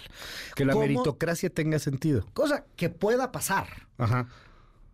Que 0.55 0.65
la 0.65 0.75
meritocracia 0.75 1.49
tenga 1.49 1.79
sentido. 1.79 2.25
Cosa 2.33 2.65
que 2.75 2.89
pueda 2.89 3.31
pasar. 3.31 3.67
Ajá. 3.97 4.27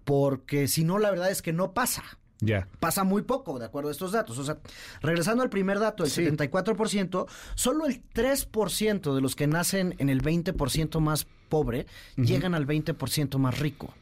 Porque 0.04 0.68
si 0.68 0.84
no, 0.84 0.98
la 0.98 1.12
verdad 1.12 1.32
es 1.32 1.42
que 1.42 1.54
no 1.54 1.74
pasa. 1.74 2.04
Ya. 2.40 2.68
Pasa 2.80 3.04
muy 3.04 3.22
poco, 3.22 3.60
de 3.60 3.66
acuerdo 3.66 3.90
a 3.90 3.92
estos 3.92 4.12
datos. 4.12 4.38
O 4.40 4.44
sea, 4.44 4.58
regresando 5.02 5.44
al 5.44 5.50
primer 5.50 5.80
dato, 5.80 6.04
el 6.04 6.10
74%, 6.10 7.28
solo 7.56 7.86
el 7.86 8.04
3% 8.12 9.14
de 9.14 9.22
los 9.22 9.36
que 9.36 9.46
nacen 9.46 9.96
en 10.00 10.10
el 10.10 10.24
20% 10.24 11.00
más 11.00 11.28
pobre 11.50 11.86
llegan 12.16 12.56
al 12.56 12.66
20% 12.66 13.38
más 13.38 13.60
rico. 13.60 13.94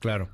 Claro. 0.00 0.30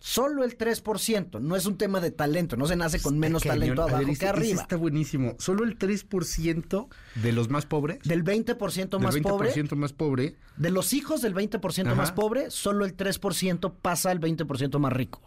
Solo 0.00 0.44
el 0.44 0.56
3%. 0.56 1.40
No 1.40 1.56
es 1.56 1.66
un 1.66 1.76
tema 1.76 2.00
de 2.00 2.10
talento. 2.10 2.56
No 2.56 2.66
se 2.66 2.76
nace 2.76 3.00
con 3.00 3.18
menos 3.18 3.42
talento 3.42 3.82
abajo 3.82 4.04
que 4.18 4.26
arriba. 4.26 4.62
está 4.62 4.76
buenísimo. 4.76 5.34
Solo 5.38 5.64
el 5.64 5.78
3% 5.78 6.88
de 7.16 7.32
los 7.32 7.48
más 7.50 7.66
pobres. 7.66 7.98
Del 8.02 8.24
20% 8.24 8.98
más 8.98 9.14
del 9.14 9.22
20% 9.22 9.74
más 9.76 9.92
pobre. 9.92 10.36
De 10.56 10.70
los 10.70 10.92
hijos 10.92 11.22
del 11.22 11.34
20% 11.34 11.94
más 11.94 12.12
pobre, 12.12 12.50
solo 12.50 12.84
el 12.84 12.96
3% 12.96 13.74
pasa 13.80 14.10
al 14.10 14.20
20% 14.20 14.78
más 14.78 14.92
rico. 14.92 15.22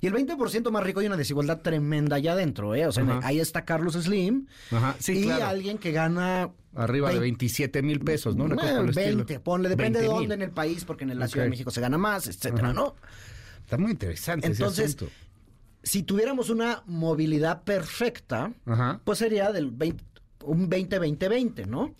Y 0.00 0.06
el 0.06 0.14
20% 0.14 0.70
más 0.70 0.82
rico 0.84 1.00
hay 1.00 1.06
una 1.06 1.16
desigualdad 1.16 1.60
tremenda 1.60 2.16
allá 2.16 2.32
adentro. 2.32 2.74
¿eh? 2.74 2.86
O 2.86 2.92
sea, 2.92 3.20
ahí 3.22 3.40
está 3.40 3.64
Carlos 3.64 3.94
Slim. 3.94 4.46
y 5.08 5.30
alguien 5.30 5.78
que 5.78 5.92
gana 5.92 6.50
Arriba 6.76 7.12
de 7.12 7.20
27 7.20 7.82
mil 7.82 8.00
pesos, 8.00 8.34
¿no? 8.34 8.48
20, 8.48 9.40
ponle, 9.40 9.68
depende 9.68 10.00
de 10.00 10.06
dónde 10.06 10.34
en 10.34 10.42
el 10.42 10.50
país, 10.50 10.84
porque 10.84 11.04
en 11.04 11.18
la 11.18 11.28
Ciudad 11.28 11.44
de 11.44 11.50
México 11.50 11.70
se 11.70 11.80
gana 11.80 11.98
más, 11.98 12.26
etcétera, 12.26 12.72
¿no? 12.72 12.96
Está 13.74 13.82
muy 13.82 13.92
interesante. 13.92 14.46
Entonces, 14.46 14.96
si 15.82 16.02
tuviéramos 16.02 16.50
una 16.50 16.82
movilidad 16.86 17.62
perfecta, 17.64 18.52
pues 19.04 19.18
sería 19.18 19.52
del 19.52 19.70
20, 19.70 20.02
un 20.44 20.70
20-20-20, 20.70 21.66
¿no? 21.66 21.94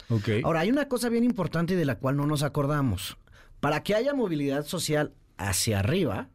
Ahora, 0.44 0.60
hay 0.60 0.70
una 0.70 0.88
cosa 0.88 1.08
bien 1.08 1.24
importante 1.24 1.74
y 1.74 1.76
de 1.76 1.84
la 1.84 1.98
cual 1.98 2.16
no 2.16 2.26
nos 2.26 2.42
acordamos. 2.42 3.16
Para 3.60 3.82
que 3.82 3.94
haya 3.94 4.14
movilidad 4.14 4.66
social 4.66 5.14
hacia 5.36 5.80
arriba, 5.80 6.28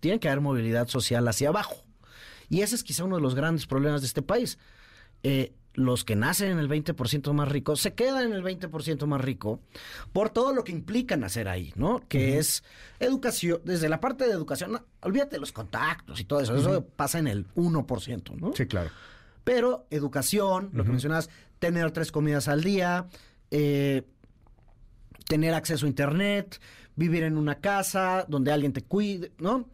tiene 0.00 0.18
que 0.18 0.28
haber 0.28 0.40
movilidad 0.40 0.88
social 0.88 1.26
hacia 1.28 1.50
abajo. 1.50 1.84
Y 2.48 2.62
ese 2.62 2.74
es 2.74 2.82
quizá 2.82 3.04
uno 3.04 3.16
de 3.16 3.22
los 3.22 3.34
grandes 3.34 3.66
problemas 3.66 4.00
de 4.00 4.06
este 4.06 4.22
país. 4.22 4.58
Eh, 5.22 5.52
los 5.74 6.04
que 6.04 6.16
nacen 6.16 6.50
en 6.50 6.58
el 6.58 6.68
20% 6.68 7.32
más 7.32 7.48
rico 7.48 7.76
se 7.76 7.94
quedan 7.94 8.26
en 8.26 8.32
el 8.32 8.42
20% 8.42 9.06
más 9.06 9.20
rico 9.20 9.60
por 10.12 10.30
todo 10.30 10.52
lo 10.52 10.64
que 10.64 10.72
implica 10.72 11.16
nacer 11.16 11.48
ahí, 11.48 11.72
¿no? 11.76 12.02
Que 12.08 12.38
es 12.38 12.62
educación, 13.00 13.60
desde 13.64 13.88
la 13.88 14.00
parte 14.00 14.26
de 14.26 14.32
educación, 14.32 14.82
olvídate 15.00 15.36
de 15.36 15.40
los 15.40 15.52
contactos 15.52 16.20
y 16.20 16.24
todo 16.24 16.40
eso, 16.40 16.54
eso 16.54 16.84
pasa 16.84 17.18
en 17.18 17.26
el 17.26 17.48
1%, 17.54 18.36
¿no? 18.38 18.52
Sí, 18.54 18.66
claro. 18.66 18.90
Pero 19.44 19.86
educación, 19.90 20.70
lo 20.72 20.84
que 20.84 20.90
mencionas, 20.90 21.30
tener 21.58 21.90
tres 21.90 22.12
comidas 22.12 22.48
al 22.48 22.62
día, 22.62 23.08
eh, 23.50 24.02
tener 25.26 25.54
acceso 25.54 25.86
a 25.86 25.88
internet, 25.88 26.60
vivir 26.96 27.22
en 27.22 27.36
una 27.36 27.56
casa 27.56 28.24
donde 28.28 28.52
alguien 28.52 28.72
te 28.72 28.82
cuide, 28.82 29.32
¿no? 29.38 29.68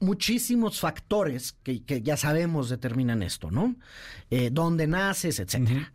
Muchísimos 0.00 0.80
factores 0.80 1.54
que, 1.62 1.82
ya 2.02 2.16
sabemos 2.16 2.68
determinan 2.68 3.22
esto, 3.22 3.50
¿no? 3.50 3.76
Eh, 4.30 4.50
dónde 4.52 4.86
naces, 4.86 5.40
etcétera. 5.40 5.92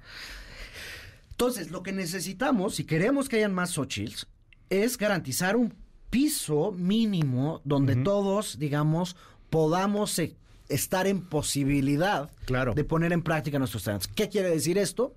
Entonces, 1.32 1.72
lo 1.72 1.84
que 1.84 1.92
necesitamos, 1.92 2.76
si 2.76 2.84
queremos 2.84 3.28
que 3.28 3.38
hayan 3.38 3.54
más 3.54 3.72
Xochitls, 3.72 4.28
es 4.70 4.98
garantizar 4.98 5.56
un 5.56 5.74
piso 6.10 6.72
mínimo 6.72 7.62
donde 7.64 7.96
todos, 7.96 8.60
digamos, 8.60 9.16
podamos 9.50 10.18
e, 10.20 10.36
estar 10.70 11.08
en 11.08 11.22
posibilidad 11.22 12.30
de 12.76 12.84
poner 12.84 13.14
en 13.14 13.24
práctica 13.24 13.58
nuestros 13.58 13.84
talentos. 13.84 14.08
¿Qué 14.08 14.30
quiere 14.30 14.50
decir 14.50 14.78
esto? 14.78 15.16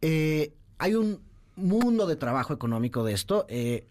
Eh, 0.00 0.52
hay 0.78 0.94
un 0.94 1.20
mundo 1.56 2.06
de 2.06 2.16
trabajo 2.16 2.54
económico 2.54 3.04
de 3.04 3.14
esto. 3.14 3.46
Eh, 3.48 3.86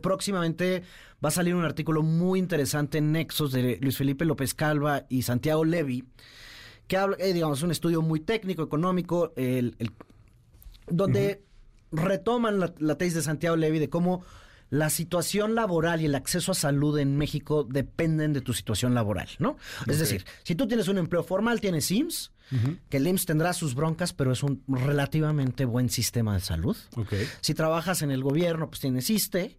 próximamente 0.00 0.82
va 1.24 1.28
a 1.28 1.32
salir 1.32 1.54
un 1.54 1.64
artículo 1.64 2.02
muy 2.02 2.38
interesante 2.38 2.98
en 2.98 3.12
Nexos 3.12 3.52
de 3.52 3.78
Luis 3.80 3.96
Felipe 3.96 4.24
López 4.24 4.54
Calva 4.54 5.06
y 5.08 5.22
Santiago 5.22 5.64
Levy, 5.64 6.04
que 6.88 6.96
habla, 6.96 7.16
eh, 7.18 7.32
digamos, 7.32 7.62
un 7.62 7.70
estudio 7.70 8.02
muy 8.02 8.20
técnico, 8.20 8.62
económico, 8.62 9.32
el, 9.36 9.76
donde 10.88 11.42
retoman 11.90 12.60
la, 12.60 12.74
la, 12.78 12.98
tesis 12.98 13.14
de 13.14 13.22
Santiago 13.22 13.56
Levy 13.56 13.78
de 13.78 13.88
cómo 13.88 14.22
la 14.70 14.90
situación 14.90 15.54
laboral 15.54 16.00
y 16.00 16.06
el 16.06 16.14
acceso 16.14 16.52
a 16.52 16.54
salud 16.54 16.98
en 16.98 17.16
México 17.16 17.64
dependen 17.64 18.32
de 18.32 18.40
tu 18.40 18.52
situación 18.52 18.94
laboral, 18.94 19.28
¿no? 19.38 19.56
Es 19.86 19.98
decir, 19.98 20.24
si 20.42 20.54
tú 20.54 20.66
tienes 20.66 20.88
un 20.88 20.98
empleo 20.98 21.22
formal, 21.22 21.60
tienes 21.60 21.90
IMSS, 21.90 22.32
que 22.88 22.98
el 22.98 23.06
IMSS 23.06 23.26
tendrá 23.26 23.52
sus 23.52 23.74
broncas, 23.74 24.12
pero 24.12 24.32
es 24.32 24.42
un 24.42 24.62
relativamente 24.68 25.64
buen 25.64 25.90
sistema 25.90 26.34
de 26.34 26.40
salud. 26.40 26.76
Si 27.40 27.54
trabajas 27.54 28.02
en 28.02 28.10
el 28.10 28.22
gobierno, 28.22 28.68
pues 28.68 28.80
tienes 28.80 29.10
ISTE. 29.10 29.58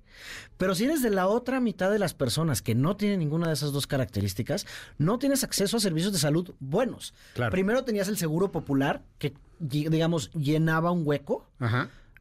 Pero 0.58 0.74
si 0.74 0.86
eres 0.86 1.04
de 1.04 1.12
la 1.12 1.28
otra 1.28 1.60
mitad 1.60 1.92
de 1.92 2.00
las 2.00 2.14
personas 2.16 2.62
que 2.62 2.74
no 2.74 2.96
tienen 2.96 3.20
ninguna 3.20 3.48
de 3.48 3.54
esas 3.54 3.72
dos 3.72 3.86
características, 3.88 4.66
no 4.98 5.20
tienes 5.20 5.44
acceso 5.44 5.78
a 5.78 5.80
servicios 5.80 6.12
de 6.12 6.20
salud 6.20 6.56
buenos. 6.60 7.14
Primero 7.52 7.84
tenías 7.84 8.08
el 8.08 8.18
seguro 8.18 8.52
popular, 8.52 9.04
que 9.20 9.34
digamos 9.60 10.32
llenaba 10.32 10.92
un 10.92 11.04
hueco. 11.06 11.46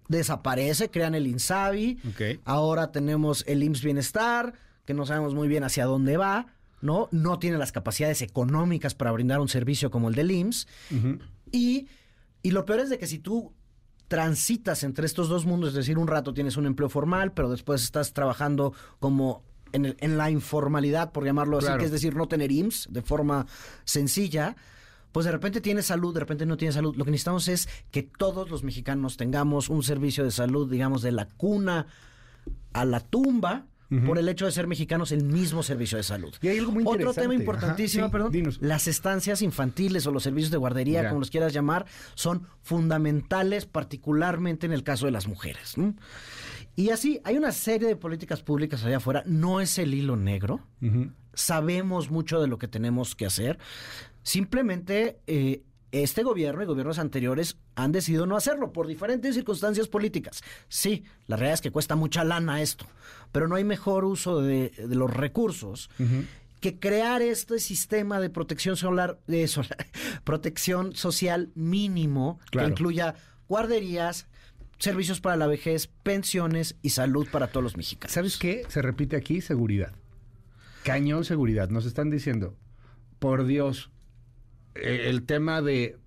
Desaparece, 0.09 0.91
crean 0.91 1.15
el 1.15 1.27
INSABI. 1.27 1.99
Ahora 2.45 2.93
tenemos 2.93 3.45
el 3.47 3.63
IMSS 3.63 3.83
Bienestar, 3.83 4.55
que 4.85 4.95
no 4.95 5.07
sabemos 5.07 5.35
muy 5.35 5.49
bien 5.49 5.65
hacia 5.65 5.85
dónde 5.85 6.17
va. 6.17 6.47
¿no? 6.83 7.09
No 7.11 7.39
tiene 7.39 7.59
las 7.59 7.73
capacidades 7.73 8.23
económicas 8.23 8.95
para 8.95 9.11
brindar 9.11 9.41
un 9.41 9.49
servicio 9.49 9.91
como 9.91 10.09
el 10.09 10.15
del 10.15 10.31
IMSS. 10.31 10.67
y, 11.51 11.89
y 12.43 12.51
lo 12.51 12.65
peor 12.65 12.81
es 12.81 12.91
de 12.91 12.99
que 12.99 13.07
si 13.07 13.19
tú 13.19 13.53
transitas 14.09 14.85
entre 14.85 15.07
estos 15.07 15.29
dos 15.29 15.47
mundos, 15.47 15.71
es 15.71 15.75
decir, 15.75 15.99
un 15.99 16.07
rato 16.07 16.33
tienes 16.33 16.57
un 16.57 16.67
empleo 16.67 16.89
formal, 16.89 17.33
pero 17.33 17.51
después 17.51 17.83
estás 17.83 18.13
trabajando 18.13 18.73
como 19.01 19.43
en, 19.73 19.97
en 19.99 20.17
la 20.17 20.31
informalidad, 20.31 21.11
por 21.13 21.25
llamarlo 21.25 21.59
así, 21.59 21.67
que 21.79 21.87
es 21.87 21.91
decir, 21.91 22.15
no 22.15 22.29
tener 22.29 22.53
IMSS 22.53 22.89
de 22.91 23.03
forma 23.03 23.47
sencilla, 23.85 24.57
pues 25.17 25.25
de 25.25 25.33
repente 25.33 25.63
tienes 25.63 25.87
salud, 25.87 26.13
de 26.13 26.21
repente 26.21 26.45
no 26.45 26.59
tienes 26.59 26.75
salud. 26.75 26.95
Lo 26.95 27.07
que 27.07 27.11
necesitamos 27.11 27.49
es 27.49 27.71
que 27.91 28.03
todos 28.03 28.51
los 28.51 28.65
mexicanos 28.65 29.17
tengamos 29.17 29.71
un 29.71 29.83
servicio 29.83 30.25
de 30.25 30.31
salud, 30.31 30.71
digamos, 30.71 31.01
de 31.01 31.11
la 31.11 31.27
cuna 31.27 31.87
a 32.75 32.85
la 32.85 33.01
tumba, 33.01 33.65
por 34.05 34.19
el 34.19 34.29
hecho 34.29 34.45
de 34.45 34.53
ser 34.53 34.67
mexicanos 34.67 35.13
el 35.13 35.25
mismo 35.25 35.63
servicio 35.63 35.97
de 35.97 36.05
salud. 36.05 36.35
Y 36.43 36.49
hay 36.49 36.59
algo 36.59 36.71
muy 36.71 36.85
Otro 36.87 37.15
tema 37.15 37.33
importantísimo, 37.33 38.11
perdón, 38.11 38.31
las 38.61 38.89
estancias 38.89 39.41
infantiles 39.41 40.07
o 40.07 40.11
los 40.11 40.23
servicios 40.23 40.51
de 40.51 40.59
guardería, 40.59 41.09
como 41.09 41.21
los 41.21 41.31
quieras 41.31 41.55
llamar, 41.55 41.87
son 42.15 42.47
fundamentales, 42.61 43.65
particularmente 43.65 44.67
en 44.67 44.75
el 44.75 44.83
caso 44.83 45.07
de 45.07 45.13
las 45.13 45.27
mujeres. 45.27 45.77
Y 46.75 46.91
así, 46.91 47.23
hay 47.25 47.39
una 47.39 47.53
serie 47.53 47.89
de 47.89 47.97
políticas 47.97 48.43
públicas 48.43 48.85
allá 48.85 48.99
afuera, 48.99 49.23
no 49.25 49.63
es 49.63 49.79
el 49.79 49.95
hilo 49.95 50.15
negro, 50.15 50.61
sabemos 51.33 52.11
mucho 52.11 52.39
de 52.39 52.49
lo 52.49 52.59
que 52.59 52.69
tenemos 52.69 53.15
que 53.15 53.25
hacer, 53.25 53.59
simplemente... 54.27 55.21
Eh, 55.27 55.63
este 55.93 56.25
gobierno 56.25 56.63
y 56.63 56.67
gobiernos 56.67 56.99
anteriores 56.99 57.57
han 57.75 57.93
decidido 57.93 58.27
no 58.27 58.37
hacerlo 58.37 58.73
por 58.73 58.87
diferentes 58.87 59.35
circunstancias 59.35 59.89
políticas. 59.89 60.43
Sí, 60.69 61.05
la 61.27 61.37
realidad 61.37 61.55
es 61.55 61.61
que 61.63 61.71
cuesta 61.71 61.97
mucha 61.97 62.25
lana 62.25 62.61
esto, 62.61 62.87
pero 63.33 63.49
no 63.49 63.55
hay 63.55 63.65
mejor 63.65 64.05
uso 64.05 64.43
de, 64.43 64.73
los 64.89 65.11
recursos 65.11 65.89
que 66.61 66.79
crear 66.79 67.23
este 67.23 67.61
sistema 67.61 68.21
de 68.21 68.29
protección 68.29 68.77
solar, 68.77 69.21
de 69.27 69.49
protección 70.25 70.95
social 70.95 71.51
mínimo 71.55 72.41
que 72.51 72.65
incluya 72.65 73.15
guarderías, 73.49 74.27
servicios 74.79 75.21
para 75.21 75.37
la 75.37 75.47
vejez, 75.47 75.89
pensiones 76.03 76.77
y 76.83 76.91
salud 76.91 77.27
para 77.31 77.47
todos 77.47 77.63
los 77.63 77.77
mexicanos. 77.77 78.13
¿Sabes 78.13 78.37
qué? 78.37 78.65
Se 78.69 78.83
repite 78.83 79.17
aquí 79.17 79.41
seguridad. 79.41 79.93
Cañón 80.83 81.25
seguridad. 81.25 81.69
Nos 81.71 81.87
están 81.87 82.11
diciendo, 82.11 82.57
por 83.19 83.47
Dios, 83.47 83.91
el 84.83 85.25
tema 85.25 85.63
de 85.63 85.99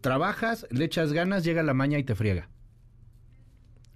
trabajas, 0.00 0.66
le 0.70 0.84
echas 0.84 1.12
ganas, 1.12 1.44
llega 1.44 1.62
la 1.62 1.74
maña 1.74 1.98
y 1.98 2.04
te 2.04 2.14
friega. 2.14 2.48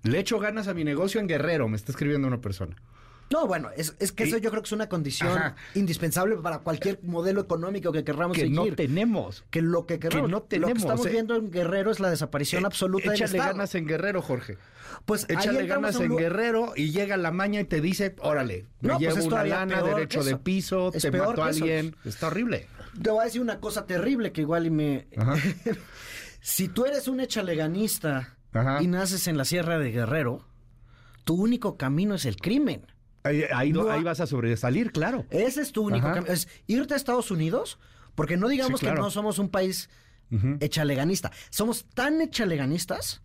Le 0.03 0.19
echo 0.19 0.39
ganas 0.39 0.69
a 0.69 0.75
mi 0.75 0.85
negocio 0.85 1.21
en 1.21 1.29
Guerrero, 1.29 1.69
me 1.69 1.77
está 1.77 1.93
escribiendo 1.93 2.27
una 2.27 2.41
persona. 2.41 2.77
No, 3.33 3.47
bueno, 3.47 3.71
es, 3.75 3.91
que 4.13 4.25
eso 4.25 4.37
yo 4.37 4.51
creo 4.51 4.63
que 4.63 4.67
es 4.67 4.73
una 4.73 4.91
condición 4.91 5.55
indispensable 5.75 6.37
para 6.37 6.59
cualquier 6.59 7.01
modelo 7.03 7.41
económico 7.41 7.91
que 7.91 8.05
querramos 8.05 8.35
que 8.35 8.43
seguir. 8.43 8.57
no 8.57 8.77
tenemos. 8.77 9.45
Que 9.51 9.63
lo 9.63 9.87
que 9.87 9.99
queremos, 9.99 10.31
no 10.31 10.43
tenemos. 10.43 10.69
Lo 10.69 10.75
que 10.75 10.81
estamos 10.81 11.11
viendo 11.11 11.37
en 11.37 11.51
Guerrero 11.51 11.91
es 11.91 11.99
la 11.99 12.11
desaparición 12.11 12.67
absoluta 12.67 13.11
del 13.11 13.23
Estado. 13.23 13.53
ganas 13.53 13.75
en 13.75 13.87
Guerrero, 13.87 14.21
Jorge. 14.21 14.59
Pues 15.07 15.25
échale 15.31 15.67
ganas 15.67 15.99
en 15.99 16.15
Guerrero 16.15 16.75
y 16.77 16.91
llega 16.91 17.17
la 17.17 17.31
maña 17.31 17.61
y 17.61 17.65
te 17.65 17.81
dice, 17.81 18.15
órale, 18.19 18.67
me 18.83 18.89
no, 18.89 18.99
pues 18.99 19.15
llevo 19.15 19.27
una 19.29 19.45
lana, 19.45 19.83
derecho 19.83 20.23
de 20.23 20.37
piso, 20.37 20.93
te 20.93 21.11
mató 21.11 21.43
a 21.43 21.47
alguien. 21.47 21.97
Está 22.05 22.27
horrible. 22.27 22.67
Te 23.01 23.11
voy 23.11 23.21
a 23.21 23.25
decir 23.25 23.41
una 23.41 23.61
cosa 23.61 23.87
terrible 23.87 24.33
que 24.33 24.43
igual 24.43 24.67
y 24.67 24.71
me... 24.71 25.09
si 26.41 26.69
tú 26.69 26.85
eres 26.85 27.09
un 27.09 27.21
echaleganista 27.21 28.37
y 28.81 28.87
naces 28.87 29.29
en 29.29 29.37
la 29.37 29.45
Sierra 29.45 29.79
de 29.79 29.91
Guerrero, 29.91 30.47
tu 31.25 31.35
único 31.35 31.77
camino 31.77 32.15
es 32.15 32.25
el 32.25 32.37
crimen. 32.37 32.87
Ahí, 33.25 33.73
vas 33.73 34.21
a 34.21 34.27
sobresalir, 34.27 34.91
claro. 34.93 35.27
Ese 35.31 35.63
es 35.63 35.73
tu 35.73 35.83
único 35.83 36.07
camino. 36.09 36.33
Es 36.33 36.49
irte 36.67 36.95
a 36.95 36.97
Estados 36.97 37.31
Unidos, 37.31 37.79
porque 38.15 38.37
no 38.37 38.49
digamos 38.49 38.81
que 38.81 38.93
no 38.93 39.11
somos 39.11 39.39
un 39.39 39.49
país 39.49 39.89
echaleganista. 40.61 41.31
Somos 41.51 41.85
tan 41.95 42.21
echaleganistas 42.21 43.23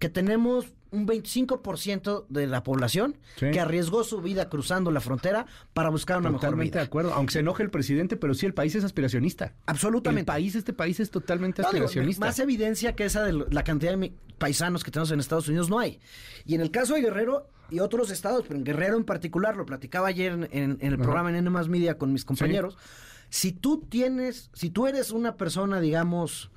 que 0.00 0.08
tenemos 0.08 0.66
un 0.90 1.06
25% 1.06 2.26
de 2.28 2.46
la 2.48 2.64
población 2.64 3.16
que 3.36 3.60
arriesgó 3.60 4.02
su 4.02 4.20
vida 4.20 4.48
cruzando 4.48 4.90
la 4.90 5.00
frontera 5.00 5.46
para 5.72 5.90
buscar 5.90 6.18
una 6.18 6.30
mejor 6.30 6.56
vida. 6.56 6.80
de 6.80 6.86
acuerdo, 6.86 7.12
aunque 7.14 7.34
se 7.34 7.40
enoje 7.40 7.62
el 7.62 7.70
presidente, 7.70 8.16
pero 8.16 8.34
sí 8.34 8.46
el 8.46 8.54
país 8.54 8.74
es 8.74 8.82
aspiracionista. 8.82 9.54
Absolutamente. 9.66 10.20
El 10.22 10.26
país, 10.26 10.54
este 10.56 10.72
país 10.72 10.98
es 10.98 11.10
totalmente 11.10 11.62
aspiracionista. 11.62 12.26
más 12.26 12.38
evidencia 12.40 12.96
que 12.96 13.04
esa 13.04 13.22
de 13.22 13.44
la 13.50 13.62
cantidad 13.62 13.96
de 13.96 14.12
paisanos 14.38 14.82
que 14.82 14.90
tenemos 14.90 15.12
en 15.12 15.20
Estados 15.20 15.46
Unidos 15.48 15.68
no 15.68 15.78
hay. 15.78 16.00
Y 16.44 16.54
en 16.54 16.62
el 16.62 16.70
caso 16.70 16.94
de 16.94 17.02
Guerrero 17.02 17.46
y 17.70 17.78
otros 17.78 18.10
estados, 18.10 18.44
pero 18.48 18.56
en 18.56 18.64
Guerrero 18.64 18.96
en 18.96 19.04
particular, 19.04 19.56
lo 19.56 19.66
platicaba 19.66 20.08
ayer 20.08 20.48
en, 20.50 20.78
el 20.80 20.98
programa 20.98 21.28
en 21.30 21.36
N 21.36 21.50
Media 21.68 21.98
con 21.98 22.12
mis 22.12 22.24
compañeros, 22.24 22.76
si 23.28 23.52
tú 23.52 23.82
tienes, 23.88 24.50
si 24.54 24.70
tú 24.70 24.88
eres 24.88 25.12
una 25.12 25.36
persona, 25.36 25.78
digamos, 25.78 26.50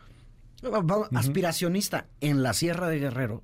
aspiracionista 1.14 2.08
en 2.22 2.44
la 2.44 2.54
Sierra 2.54 2.88
de 2.90 3.00
Guerrero, 3.00 3.42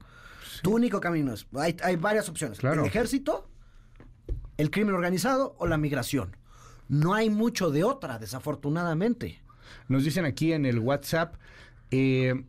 tu 0.61 0.75
único 0.75 0.99
camino 0.99 1.33
es, 1.33 1.47
hay, 1.55 1.75
hay 1.83 1.95
varias 1.95 2.29
opciones, 2.29 2.63
el 2.63 2.85
ejército, 2.85 3.47
el 4.57 4.71
crimen 4.71 4.95
organizado 4.95 5.55
o 5.57 5.67
la 5.67 5.77
migración. 5.77 6.35
No 6.87 7.13
hay 7.13 7.29
mucho 7.29 7.69
de 7.69 7.83
otra, 7.83 8.17
desafortunadamente. 8.17 9.41
Nos 9.87 10.03
dicen 10.03 10.25
aquí 10.25 10.53
en 10.53 10.65
el 10.65 10.79
WhatsApp, 10.79 11.35
eh, 11.91 12.43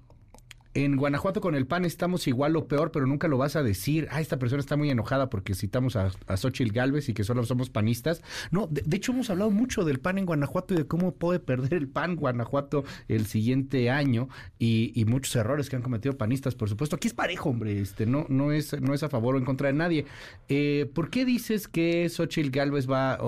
en 0.74 0.96
Guanajuato 0.96 1.40
con 1.40 1.54
el 1.54 1.66
PAN 1.66 1.84
estamos 1.84 2.28
igual 2.28 2.54
o 2.56 2.68
peor, 2.68 2.92
pero 2.92 3.06
nunca 3.06 3.26
lo 3.26 3.38
vas 3.38 3.56
a 3.56 3.62
decir. 3.62 4.06
Ah, 4.10 4.20
esta 4.20 4.38
persona 4.38 4.60
está 4.60 4.76
muy 4.76 4.88
enojada 4.88 5.28
porque 5.28 5.54
citamos 5.54 5.96
a, 5.96 6.10
a 6.26 6.36
Xochitl 6.36 6.72
Galvez 6.72 7.08
y 7.08 7.14
que 7.14 7.24
solo 7.24 7.44
somos 7.44 7.70
panistas. 7.70 8.22
No, 8.52 8.68
de, 8.68 8.96
hecho 8.96 9.12
hemos 9.12 9.30
hablado 9.30 9.50
mucho 9.50 9.84
del 9.84 9.98
PAN 9.98 10.18
en 10.18 10.26
Guanajuato 10.26 10.74
y 10.74 10.76
de 10.76 10.86
cómo 10.86 11.12
puede 11.12 11.40
perder 11.40 11.74
el 11.74 11.88
PAN 11.88 12.14
Guanajuato 12.14 12.84
el 13.08 13.26
siguiente 13.26 13.90
año 13.90 14.28
y, 14.58 15.04
muchos 15.10 15.34
errores 15.34 15.68
que 15.68 15.74
han 15.74 15.82
cometido 15.82 16.16
panistas, 16.16 16.54
por 16.54 16.68
supuesto. 16.68 16.94
Aquí 16.94 17.08
es 17.08 17.14
parejo, 17.14 17.50
hombre, 17.50 17.80
este, 17.80 18.06
no, 18.06 18.26
no, 18.28 18.52
es, 18.52 18.80
no 18.80 18.94
es 18.94 19.02
a 19.02 19.08
favor 19.08 19.34
o 19.34 19.38
en 19.38 19.44
contra 19.44 19.66
de 19.66 19.72
nadie. 19.72 20.06
Eh, 20.48 20.88
¿Por 20.94 21.10
qué 21.10 21.24
dices 21.24 21.66
que 21.66 22.08
Xochitl 22.08 22.50
Galvez 22.50 22.88
va, 22.88 23.18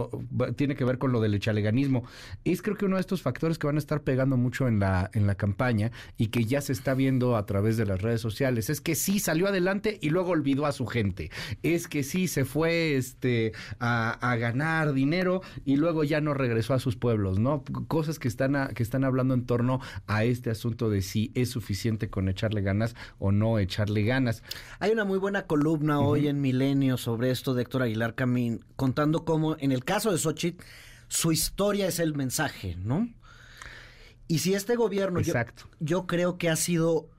tiene 0.54 0.76
que 0.76 0.84
ver 0.84 0.99
con 0.99 1.11
lo 1.11 1.20
del 1.20 1.34
echaleganismo? 1.34 2.04
Es 2.44 2.62
creo 2.62 2.76
que 2.76 2.84
uno 2.84 2.96
de 2.96 3.00
estos 3.00 3.20
factores 3.20 3.58
que 3.58 3.66
van 3.66 3.76
a 3.76 3.78
estar 3.80 4.02
pegando 4.02 4.37
mucho 4.37 4.68
en 4.68 4.78
la, 4.78 5.11
en 5.12 5.26
la 5.26 5.34
campaña 5.34 5.90
y 6.16 6.28
que 6.28 6.44
ya 6.44 6.61
se 6.61 6.72
está 6.72 6.94
viendo 6.94 7.32
a 7.37 7.47
través 7.47 7.77
de 7.77 7.87
las 7.87 8.01
redes 8.01 8.21
sociales. 8.21 8.71
Es 8.71 8.81
que 8.81 8.95
sí 8.95 9.19
salió 9.19 9.49
adelante 9.49 9.99
y 10.01 10.11
luego 10.11 10.31
olvidó 10.31 10.67
a 10.67 10.73
su 10.73 10.87
gente. 10.87 11.31
Es 11.62 11.89
que 11.89 12.03
sí 12.03 12.29
se 12.29 12.45
fue 12.45 12.97
este, 12.97 13.53
a, 13.79 14.37
ganar 14.37 14.93
dinero 14.93 15.43
y 15.65 15.77
luego 15.77 16.05
ya 16.05 16.21
no 16.21 16.35
regresó 16.35 16.75
a 16.75 16.79
sus 16.79 16.97
pueblos, 16.97 17.39
¿no? 17.39 17.65
Cosas 17.89 18.19
que 18.19 18.29
están, 18.29 18.73
que 18.75 18.83
están 18.83 19.05
hablando 19.05 19.35
en 19.35 19.47
torno 19.47 19.81
a 20.07 20.25
este 20.25 20.51
asunto 20.51 20.91
de 20.91 21.03
si 21.03 21.31
es 21.35 21.51
suficiente 21.51 22.11
con 22.11 22.29
echarle 22.29 22.62
ganas 22.62 22.95
o 23.19 23.33
no 23.33 23.59
echarle 23.59 24.03
ganas. 24.03 24.43
Hay 24.79 24.91
una 24.91 25.05
muy 25.05 25.19
buena 25.19 25.47
columna 25.47 26.01
hoy 26.01 26.29
en 26.29 26.41
Milenio 26.41 26.97
sobre 26.97 27.31
esto 27.31 27.55
de 27.55 27.62
Héctor 27.62 27.83
Aguilar 27.83 28.15
Camín, 28.15 28.65
contando 28.77 29.25
cómo 29.25 29.57
en 29.59 29.73
el 29.73 29.85
caso 29.85 30.11
de 30.11 30.19
Xochitl, 30.19 30.62
su 31.09 31.31
historia 31.31 31.87
es 31.87 31.99
el 31.99 32.15
mensaje, 32.15 32.77
¿no? 32.77 33.09
Y 34.29 34.39
si 34.39 34.55
este 34.55 34.77
gobierno, 34.77 35.21
yo, 35.79 36.07
creo 36.07 36.39
que 36.39 36.49
ha 36.49 36.57
sido 36.57 37.11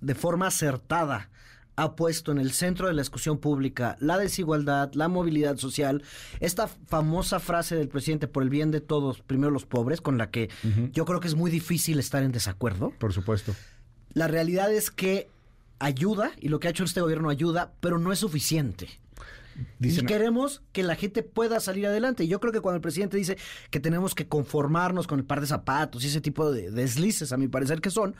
de 0.00 0.14
forma 0.14 0.48
acertada 0.48 1.30
ha 1.76 1.94
puesto 1.94 2.32
en 2.32 2.38
el 2.38 2.52
centro 2.52 2.88
de 2.88 2.94
la 2.94 3.02
discusión 3.02 3.38
pública 3.38 3.96
la 4.00 4.18
desigualdad, 4.18 4.92
la 4.94 5.08
movilidad 5.08 5.56
social, 5.58 6.02
esta 6.40 6.68
famosa 6.68 7.38
frase 7.38 7.76
del 7.76 7.88
presidente 7.88 8.28
por 8.28 8.42
el 8.42 8.50
bien 8.50 8.70
de 8.70 8.80
todos, 8.80 9.20
primero 9.20 9.50
los 9.50 9.66
pobres, 9.66 10.00
con 10.00 10.18
la 10.18 10.30
que 10.30 10.48
yo 10.92 11.04
creo 11.04 11.20
que 11.20 11.28
es 11.28 11.34
muy 11.34 11.50
difícil 11.50 11.98
estar 11.98 12.22
en 12.22 12.32
desacuerdo. 12.32 12.92
Por 12.98 13.12
supuesto. 13.12 13.54
La 14.14 14.26
realidad 14.26 14.72
es 14.72 14.90
que 14.90 15.28
ayuda, 15.78 16.32
y 16.40 16.48
lo 16.48 16.58
que 16.58 16.68
ha 16.68 16.70
hecho 16.70 16.84
este 16.84 17.02
gobierno 17.02 17.28
ayuda, 17.28 17.74
pero 17.80 17.98
no 17.98 18.12
es 18.12 18.18
suficiente. 18.18 18.88
y 19.80 19.94
queremos 20.04 20.62
que 20.72 20.82
la 20.82 20.96
gente 20.96 21.22
pueda 21.22 21.60
salir 21.60 21.86
adelante. 21.86 22.24
Y 22.24 22.28
yo 22.28 22.40
creo 22.40 22.52
que 22.52 22.60
cuando 22.60 22.76
el 22.76 22.82
presidente 22.82 23.18
dice 23.18 23.36
que 23.70 23.80
tenemos 23.80 24.14
que 24.14 24.26
conformarnos 24.26 25.06
con 25.06 25.18
el 25.18 25.26
par 25.26 25.42
de 25.42 25.46
zapatos 25.46 26.04
y 26.04 26.08
ese 26.08 26.22
tipo 26.22 26.50
de 26.50 26.70
deslices, 26.70 27.32
a 27.32 27.36
mi 27.36 27.48
parecer 27.48 27.82
que 27.82 27.90
son, 27.90 28.14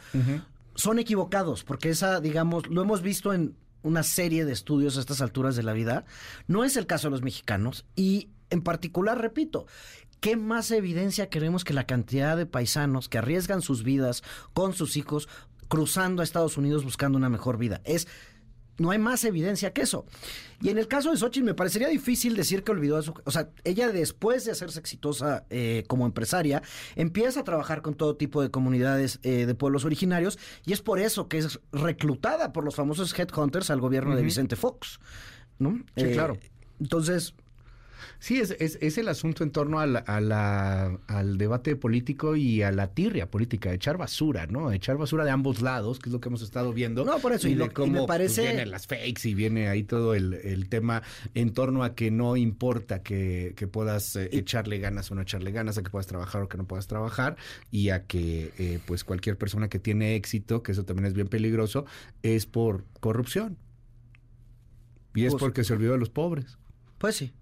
son 0.76 0.98
equivocados, 0.98 1.64
porque 1.64 1.90
esa, 1.90 2.20
digamos, 2.20 2.68
lo 2.68 2.82
hemos 2.82 3.02
visto 3.02 3.32
en 3.32 3.56
una 3.82 4.02
serie 4.02 4.44
de 4.44 4.52
estudios 4.52 4.96
a 4.96 5.00
estas 5.00 5.20
alturas 5.20 5.56
de 5.56 5.62
la 5.62 5.72
vida. 5.72 6.04
No 6.46 6.64
es 6.64 6.76
el 6.76 6.86
caso 6.86 7.08
de 7.08 7.12
los 7.12 7.22
mexicanos 7.22 7.84
y 7.94 8.30
en 8.50 8.62
particular, 8.62 9.20
repito, 9.20 9.66
¿qué 10.20 10.36
más 10.36 10.70
evidencia 10.70 11.28
queremos 11.28 11.64
que 11.64 11.74
la 11.74 11.86
cantidad 11.86 12.36
de 12.36 12.46
paisanos 12.46 13.08
que 13.08 13.18
arriesgan 13.18 13.62
sus 13.62 13.82
vidas 13.82 14.22
con 14.52 14.72
sus 14.72 14.96
hijos 14.96 15.28
cruzando 15.68 16.20
a 16.22 16.24
Estados 16.24 16.56
Unidos 16.56 16.84
buscando 16.84 17.18
una 17.18 17.28
mejor 17.28 17.58
vida? 17.58 17.80
Es 17.84 18.06
no 18.78 18.90
hay 18.90 18.98
más 18.98 19.24
evidencia 19.24 19.72
que 19.72 19.82
eso. 19.82 20.06
Y 20.62 20.70
en 20.70 20.78
el 20.78 20.88
caso 20.88 21.10
de 21.10 21.16
Xochitl 21.16 21.44
me 21.44 21.54
parecería 21.54 21.88
difícil 21.88 22.34
decir 22.34 22.62
que 22.62 22.72
olvidó 22.72 22.96
a 22.96 23.02
su... 23.02 23.14
O 23.24 23.30
sea, 23.30 23.50
ella 23.64 23.88
después 23.90 24.44
de 24.44 24.52
hacerse 24.52 24.80
exitosa 24.80 25.44
eh, 25.50 25.84
como 25.86 26.06
empresaria, 26.06 26.62
empieza 26.94 27.40
a 27.40 27.44
trabajar 27.44 27.82
con 27.82 27.94
todo 27.94 28.16
tipo 28.16 28.42
de 28.42 28.50
comunidades 28.50 29.18
eh, 29.22 29.46
de 29.46 29.54
pueblos 29.54 29.84
originarios 29.84 30.38
y 30.64 30.72
es 30.72 30.80
por 30.80 30.98
eso 30.98 31.28
que 31.28 31.38
es 31.38 31.60
reclutada 31.72 32.52
por 32.52 32.64
los 32.64 32.74
famosos 32.74 33.16
headhunters 33.18 33.70
al 33.70 33.80
gobierno 33.80 34.16
de 34.16 34.22
Vicente 34.22 34.56
Fox. 34.56 34.98
¿no? 35.58 35.82
Sí, 35.96 36.04
eh, 36.04 36.12
claro. 36.12 36.38
Entonces, 36.80 37.34
Sí, 38.18 38.40
es, 38.40 38.50
es, 38.58 38.98
el 38.98 39.08
asunto 39.08 39.44
en 39.44 39.50
torno 39.50 39.80
a 39.80 39.86
la, 39.86 40.98
al 41.06 41.38
debate 41.38 41.76
político 41.76 42.36
y 42.36 42.62
a 42.62 42.72
la 42.72 42.88
tirria 42.88 43.30
política, 43.30 43.72
echar 43.72 43.96
basura, 43.96 44.46
¿no? 44.46 44.72
Echar 44.72 44.96
basura 44.96 45.24
de 45.24 45.30
ambos 45.30 45.62
lados, 45.62 45.98
que 45.98 46.08
es 46.08 46.12
lo 46.12 46.20
que 46.20 46.28
hemos 46.28 46.42
estado 46.42 46.72
viendo. 46.72 47.04
No, 47.04 47.18
por 47.18 47.32
eso, 47.32 47.48
y, 47.48 47.54
lo, 47.54 47.72
cómo, 47.72 47.92
me 47.92 47.98
pues, 47.98 48.08
parece... 48.08 48.42
vienen 48.42 48.70
las 48.70 48.86
fakes 48.86 49.28
y 49.28 49.34
viene 49.34 49.68
ahí 49.68 49.82
todo 49.82 50.14
el, 50.14 50.66
tema 50.68 51.02
en 51.34 51.52
torno 51.52 51.84
a 51.84 51.94
que 51.94 52.10
no 52.10 52.36
importa 52.36 53.02
que, 53.02 53.54
puedas 53.70 54.16
eh, 54.16 54.28
echarle 54.32 54.78
ganas 54.78 55.10
o 55.10 55.14
no 55.14 55.22
echarle 55.22 55.52
ganas, 55.52 55.78
a 55.78 55.82
que 55.82 55.90
puedas 55.90 56.06
trabajar 56.06 56.42
o 56.42 56.48
que 56.48 56.56
no 56.56 56.66
puedas 56.66 56.86
trabajar, 56.86 57.36
y 57.70 57.90
a 57.90 58.06
que 58.06 58.52
eh, 58.58 58.80
pues 58.86 59.04
cualquier 59.04 59.36
persona 59.36 59.68
que 59.68 59.78
tiene 59.78 60.16
éxito, 60.16 60.62
que 60.62 60.72
eso 60.72 60.84
también 60.84 61.06
es 61.06 61.14
bien 61.14 61.28
peligroso, 61.28 61.84
es 62.22 62.46
por 62.46 62.84
corrupción. 63.00 63.58
Y 65.14 65.24
es 65.24 65.32
pues 65.32 65.40
porque 65.40 65.64
se 65.64 65.72
olvidó 65.72 65.92
de 65.92 65.98
los 65.98 66.10
pobres. 66.10 66.58
Pues 66.98 67.16
sí. 67.16 67.32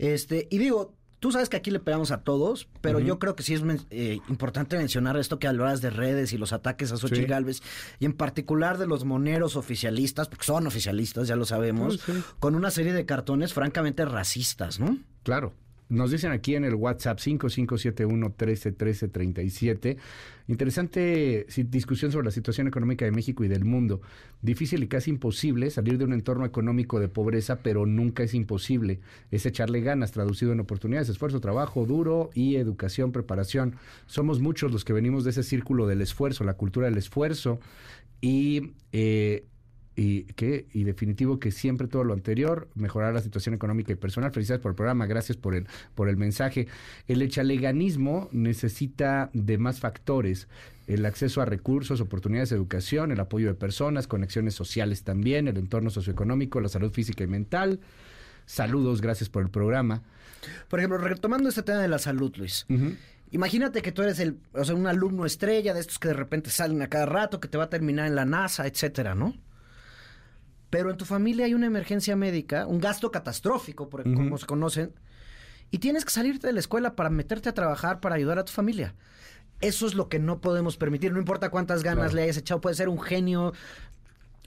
Este, 0.00 0.48
y 0.50 0.58
digo, 0.58 0.96
Tú 1.20 1.30
sabes 1.30 1.50
que 1.50 1.58
aquí 1.58 1.70
le 1.70 1.80
pegamos 1.80 2.12
a 2.12 2.22
todos, 2.22 2.66
pero 2.80 2.98
yo 2.98 3.18
creo 3.18 3.36
que 3.36 3.42
sí 3.42 3.52
es 3.52 3.62
eh, 3.90 4.20
importante 4.30 4.78
mencionar 4.78 5.18
esto 5.18 5.38
que 5.38 5.46
hablas 5.46 5.82
de 5.82 5.90
redes 5.90 6.32
y 6.32 6.38
los 6.38 6.54
ataques 6.54 6.92
a 6.92 6.96
Xochitl 6.96 7.26
Galvez, 7.26 7.60
y 7.98 8.06
en 8.06 8.14
particular 8.14 8.78
de 8.78 8.86
los 8.86 9.04
moneros 9.04 9.54
oficialistas, 9.54 10.28
porque 10.28 10.46
son 10.46 10.66
oficialistas, 10.66 11.28
ya 11.28 11.36
lo 11.36 11.44
sabemos, 11.44 12.00
con 12.38 12.54
una 12.54 12.70
serie 12.70 12.94
de 12.94 13.04
cartones 13.04 13.52
francamente 13.52 14.06
racistas, 14.06 14.80
¿no? 14.80 14.96
Claro. 15.22 15.52
Nos 15.90 16.12
dicen 16.12 16.30
aquí 16.30 16.54
en 16.54 16.64
el 16.64 16.76
WhatsApp 16.76 17.18
5571 17.18 18.26
131337. 18.28 19.96
Interesante 20.46 21.46
discusión 21.68 22.12
sobre 22.12 22.26
la 22.26 22.30
situación 22.30 22.68
económica 22.68 23.04
de 23.04 23.10
México 23.10 23.42
y 23.42 23.48
del 23.48 23.64
mundo. 23.64 24.00
Difícil 24.40 24.84
y 24.84 24.88
casi 24.88 25.10
imposible 25.10 25.68
salir 25.68 25.98
de 25.98 26.04
un 26.04 26.12
entorno 26.12 26.46
económico 26.46 27.00
de 27.00 27.08
pobreza, 27.08 27.58
pero 27.64 27.86
nunca 27.86 28.22
es 28.22 28.34
imposible. 28.34 29.00
Es 29.32 29.46
echarle 29.46 29.80
ganas, 29.80 30.12
traducido 30.12 30.52
en 30.52 30.60
oportunidades, 30.60 31.08
esfuerzo, 31.08 31.40
trabajo 31.40 31.84
duro 31.86 32.30
y 32.34 32.54
educación, 32.54 33.10
preparación. 33.10 33.74
Somos 34.06 34.38
muchos 34.38 34.70
los 34.70 34.84
que 34.84 34.92
venimos 34.92 35.24
de 35.24 35.30
ese 35.30 35.42
círculo 35.42 35.88
del 35.88 36.02
esfuerzo, 36.02 36.44
la 36.44 36.54
cultura 36.54 36.86
del 36.86 36.98
esfuerzo. 36.98 37.58
Y 38.20 38.74
eh, 38.92 39.44
y 40.00 40.24
que 40.32 40.64
y 40.72 40.84
definitivo 40.84 41.38
que 41.38 41.50
siempre 41.50 41.86
todo 41.86 42.04
lo 42.04 42.14
anterior 42.14 42.68
mejorar 42.74 43.12
la 43.12 43.20
situación 43.20 43.54
económica 43.54 43.92
y 43.92 43.96
personal. 43.96 44.32
Felicidades 44.32 44.62
por 44.62 44.70
el 44.70 44.76
programa, 44.76 45.04
gracias 45.04 45.36
por 45.36 45.54
el 45.54 45.66
por 45.94 46.08
el 46.08 46.16
mensaje. 46.16 46.68
El 47.06 47.20
echaleganismo 47.20 48.30
necesita 48.32 49.28
de 49.34 49.58
más 49.58 49.78
factores, 49.78 50.48
el 50.86 51.04
acceso 51.04 51.42
a 51.42 51.44
recursos, 51.44 52.00
oportunidades 52.00 52.48
de 52.48 52.56
educación, 52.56 53.12
el 53.12 53.20
apoyo 53.20 53.48
de 53.48 53.54
personas, 53.54 54.06
conexiones 54.06 54.54
sociales 54.54 55.02
también, 55.02 55.48
el 55.48 55.58
entorno 55.58 55.90
socioeconómico, 55.90 56.62
la 56.62 56.70
salud 56.70 56.90
física 56.90 57.22
y 57.24 57.26
mental 57.26 57.80
Saludos, 58.46 59.00
gracias 59.00 59.28
por 59.28 59.42
el 59.42 59.50
programa. 59.50 60.02
Por 60.68 60.80
ejemplo, 60.80 60.98
retomando 60.98 61.50
este 61.50 61.62
tema 61.62 61.78
de 61.78 61.88
la 61.88 61.98
salud, 61.98 62.34
Luis. 62.36 62.66
Imagínate 63.30 63.82
que 63.82 63.92
tú 63.92 64.02
eres 64.02 64.18
el, 64.18 64.38
o 64.54 64.64
sea, 64.64 64.74
un 64.74 64.88
alumno 64.88 65.24
estrella 65.26 65.72
de 65.72 65.78
estos 65.78 66.00
que 66.00 66.08
de 66.08 66.14
repente 66.14 66.50
salen 66.50 66.82
a 66.82 66.88
cada 66.88 67.06
rato, 67.06 67.38
que 67.38 67.46
te 67.46 67.58
va 67.58 67.64
a 67.64 67.70
terminar 67.70 68.06
en 68.06 68.16
la 68.16 68.24
NASA, 68.24 68.66
etcétera, 68.66 69.14
¿no? 69.14 69.36
Pero 70.70 70.90
en 70.90 70.96
tu 70.96 71.04
familia 71.04 71.46
hay 71.46 71.54
una 71.54 71.66
emergencia 71.66 72.16
médica, 72.16 72.66
un 72.66 72.80
gasto 72.80 73.10
catastrófico, 73.10 73.88
por, 73.88 74.04
como 74.04 74.38
se 74.38 74.46
conocen, 74.46 74.94
y 75.70 75.78
tienes 75.78 76.04
que 76.04 76.10
salirte 76.10 76.46
de 76.46 76.52
la 76.52 76.60
escuela 76.60 76.96
para 76.96 77.10
meterte 77.10 77.48
a 77.48 77.54
trabajar 77.54 78.00
para 78.00 78.14
ayudar 78.14 78.38
a 78.38 78.44
tu 78.44 78.52
familia. 78.52 78.94
Eso 79.60 79.86
es 79.86 79.94
lo 79.94 80.08
que 80.08 80.18
no 80.18 80.40
podemos 80.40 80.76
permitir. 80.76 81.12
No 81.12 81.18
importa 81.18 81.50
cuántas 81.50 81.82
ganas 81.82 82.14
le 82.14 82.22
hayas 82.22 82.38
echado, 82.38 82.60
puede 82.60 82.76
ser 82.76 82.88
un 82.88 83.00
genio 83.00 83.52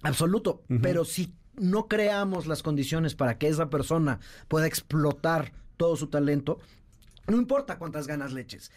absoluto, 0.02 0.64
pero 0.82 1.06
si 1.06 1.34
no 1.56 1.88
creamos 1.88 2.48
las 2.48 2.64
condiciones 2.64 3.16
para 3.16 3.38
que 3.38 3.48
esa 3.48 3.70
persona 3.70 4.20
pueda 4.48 4.66
explotar 4.66 5.54
todo 5.78 5.96
su 5.96 6.08
talento, 6.08 6.60
no 7.28 7.38
importa 7.38 7.78
cuántas 7.78 8.08
ganas 8.08 8.34
le 8.34 8.42
eches. 8.42 8.72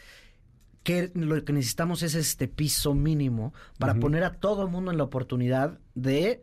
Que 0.82 1.10
lo 1.14 1.42
que 1.44 1.52
necesitamos 1.52 2.02
es 2.02 2.14
este 2.14 2.46
piso 2.46 2.94
mínimo 2.94 3.52
para 3.78 3.94
poner 3.94 4.22
a 4.22 4.34
todo 4.34 4.62
el 4.62 4.68
mundo 4.70 4.92
en 4.92 4.98
la 4.98 5.04
oportunidad 5.04 5.80
de, 5.94 6.42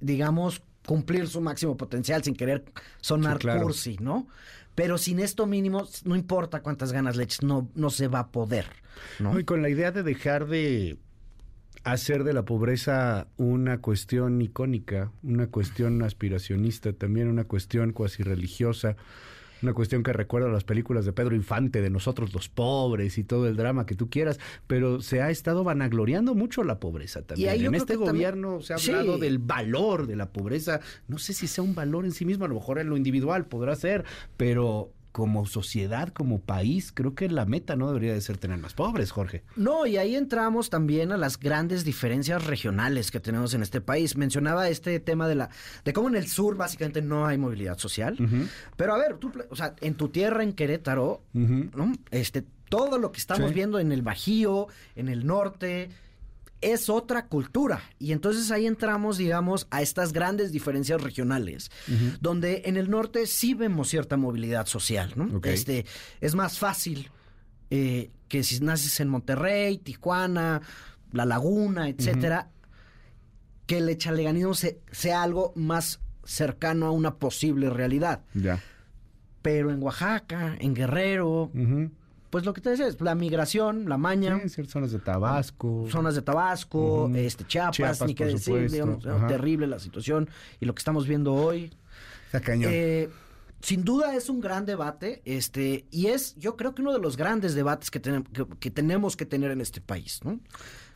digamos, 0.00 0.62
cumplir 0.86 1.26
su 1.28 1.40
máximo 1.40 1.76
potencial 1.76 2.22
sin 2.22 2.34
querer 2.34 2.64
sonar 3.00 3.38
cursi, 3.60 3.96
¿no? 4.00 4.26
Pero 4.74 4.98
sin 4.98 5.20
esto 5.20 5.46
mínimo, 5.46 5.86
no 6.04 6.16
importa 6.16 6.60
cuántas 6.60 6.92
ganas 6.92 7.16
le 7.16 7.24
eches, 7.24 7.42
no, 7.42 7.68
no 7.74 7.90
se 7.90 8.08
va 8.08 8.20
a 8.20 8.28
poder. 8.28 8.66
¿no? 9.20 9.38
Y 9.38 9.44
con 9.44 9.62
la 9.62 9.68
idea 9.68 9.92
de 9.92 10.02
dejar 10.02 10.46
de 10.46 10.98
hacer 11.84 12.24
de 12.24 12.32
la 12.32 12.44
pobreza 12.44 13.28
una 13.36 13.78
cuestión 13.78 14.40
icónica, 14.42 15.12
una 15.22 15.46
cuestión 15.46 16.02
aspiracionista, 16.02 16.92
también 16.92 17.28
una 17.28 17.44
cuestión 17.44 17.92
cuasi 17.92 18.22
religiosa, 18.22 18.96
una 19.64 19.74
cuestión 19.74 20.02
que 20.02 20.12
recuerda 20.12 20.48
a 20.48 20.52
las 20.52 20.64
películas 20.64 21.04
de 21.04 21.12
Pedro 21.12 21.34
Infante, 21.34 21.82
de 21.82 21.90
nosotros 21.90 22.32
los 22.32 22.48
pobres 22.48 23.18
y 23.18 23.24
todo 23.24 23.48
el 23.48 23.56
drama 23.56 23.86
que 23.86 23.94
tú 23.94 24.08
quieras, 24.08 24.38
pero 24.66 25.00
se 25.00 25.20
ha 25.20 25.30
estado 25.30 25.64
vanagloriando 25.64 26.34
mucho 26.34 26.62
la 26.62 26.78
pobreza 26.78 27.22
también. 27.22 27.60
Y 27.60 27.64
en 27.66 27.74
este 27.74 27.96
gobierno 27.96 28.60
se 28.60 28.74
ha 28.74 28.76
hablado 28.76 29.18
del 29.18 29.38
valor 29.38 30.06
de 30.06 30.16
la 30.16 30.32
pobreza. 30.32 30.80
No 31.08 31.18
sé 31.18 31.32
si 31.32 31.46
sea 31.46 31.64
un 31.64 31.74
valor 31.74 32.04
en 32.04 32.12
sí 32.12 32.24
mismo, 32.24 32.44
a 32.44 32.48
lo 32.48 32.54
mejor 32.54 32.78
en 32.78 32.88
lo 32.88 32.96
individual 32.96 33.46
podrá 33.46 33.74
ser, 33.74 34.04
pero 34.36 34.92
como 35.14 35.46
sociedad, 35.46 36.08
como 36.08 36.40
país, 36.40 36.90
creo 36.92 37.14
que 37.14 37.28
la 37.28 37.46
meta 37.46 37.76
no 37.76 37.86
debería 37.86 38.12
de 38.12 38.20
ser 38.20 38.36
tener 38.36 38.58
más 38.58 38.74
pobres, 38.74 39.12
Jorge. 39.12 39.44
No, 39.54 39.86
y 39.86 39.96
ahí 39.96 40.16
entramos 40.16 40.70
también 40.70 41.12
a 41.12 41.16
las 41.16 41.38
grandes 41.38 41.84
diferencias 41.84 42.44
regionales 42.44 43.12
que 43.12 43.20
tenemos 43.20 43.54
en 43.54 43.62
este 43.62 43.80
país. 43.80 44.16
Mencionaba 44.16 44.68
este 44.68 44.98
tema 44.98 45.28
de 45.28 45.36
la 45.36 45.50
de 45.84 45.92
cómo 45.92 46.08
en 46.08 46.16
el 46.16 46.26
sur 46.26 46.56
básicamente 46.56 47.00
no 47.00 47.26
hay 47.26 47.38
movilidad 47.38 47.78
social. 47.78 48.18
Pero 48.76 48.92
a 48.92 48.98
ver, 48.98 49.18
tú, 49.18 49.30
o 49.50 49.54
sea, 49.54 49.76
en 49.82 49.94
tu 49.94 50.08
tierra, 50.08 50.42
en 50.42 50.52
Querétaro, 50.52 51.22
¿no? 51.32 51.92
Este, 52.10 52.44
todo 52.68 52.98
lo 52.98 53.12
que 53.12 53.20
estamos 53.20 53.54
viendo 53.54 53.78
en 53.78 53.92
el 53.92 54.02
Bajío, 54.02 54.66
en 54.96 55.08
el 55.08 55.26
norte, 55.26 55.90
es 56.72 56.88
otra 56.88 57.26
cultura. 57.26 57.82
Y 57.98 58.12
entonces 58.12 58.50
ahí 58.50 58.66
entramos, 58.66 59.18
digamos, 59.18 59.66
a 59.70 59.82
estas 59.82 60.12
grandes 60.12 60.52
diferencias 60.52 61.00
regionales, 61.02 61.70
donde 62.20 62.62
en 62.66 62.76
el 62.76 62.90
norte 62.90 63.26
sí 63.26 63.54
vemos 63.54 63.88
cierta 63.88 64.16
movilidad 64.16 64.66
social, 64.66 65.12
¿no? 65.16 65.40
Este, 65.44 65.84
es 66.20 66.34
más 66.34 66.58
fácil 66.58 67.10
eh, 67.70 68.10
que 68.28 68.42
si 68.42 68.60
naces 68.60 69.00
en 69.00 69.08
Monterrey, 69.08 69.78
Tijuana, 69.78 70.62
La 71.12 71.24
Laguna, 71.24 71.88
etcétera, 71.88 72.50
que 73.66 73.78
el 73.78 73.88
echaleganismo 73.88 74.54
sea 74.54 75.22
algo 75.22 75.52
más 75.56 76.00
cercano 76.24 76.86
a 76.86 76.90
una 76.90 77.16
posible 77.16 77.70
realidad. 77.70 78.22
Ya. 78.34 78.60
Pero 79.42 79.70
en 79.70 79.82
Oaxaca, 79.82 80.56
en 80.58 80.74
Guerrero, 80.74 81.50
pues 82.34 82.44
lo 82.44 82.52
que 82.52 82.60
te 82.60 82.70
decía 82.70 82.88
es 82.88 83.00
la 83.00 83.14
migración, 83.14 83.88
la 83.88 83.96
maña. 83.96 84.40
Sí, 84.48 84.64
zonas 84.64 84.90
de 84.90 84.98
Tabasco. 84.98 85.86
Zonas 85.88 86.16
de 86.16 86.22
Tabasco, 86.22 87.08
este 87.14 87.44
Chiapas, 87.46 88.04
ni 88.04 88.16
qué 88.16 88.24
decir, 88.24 88.68
terrible 89.28 89.68
la 89.68 89.78
situación 89.78 90.28
y 90.58 90.64
lo 90.66 90.74
que 90.74 90.80
estamos 90.80 91.06
viendo 91.06 91.32
hoy. 91.32 91.70
Está 92.26 92.40
cañón. 92.40 92.72
Eh, 92.74 93.08
sin 93.60 93.84
duda 93.84 94.16
es 94.16 94.28
un 94.28 94.40
gran 94.40 94.66
debate, 94.66 95.22
este, 95.24 95.86
y 95.92 96.06
es, 96.06 96.34
yo 96.34 96.56
creo 96.56 96.74
que 96.74 96.82
uno 96.82 96.92
de 96.92 96.98
los 96.98 97.16
grandes 97.16 97.54
debates 97.54 97.88
que, 97.92 98.00
que, 98.58 98.70
tenemos 98.72 99.16
que 99.16 99.26
tener 99.26 99.52
en 99.52 99.60
este 99.60 99.80
país, 99.80 100.18
¿no? 100.24 100.40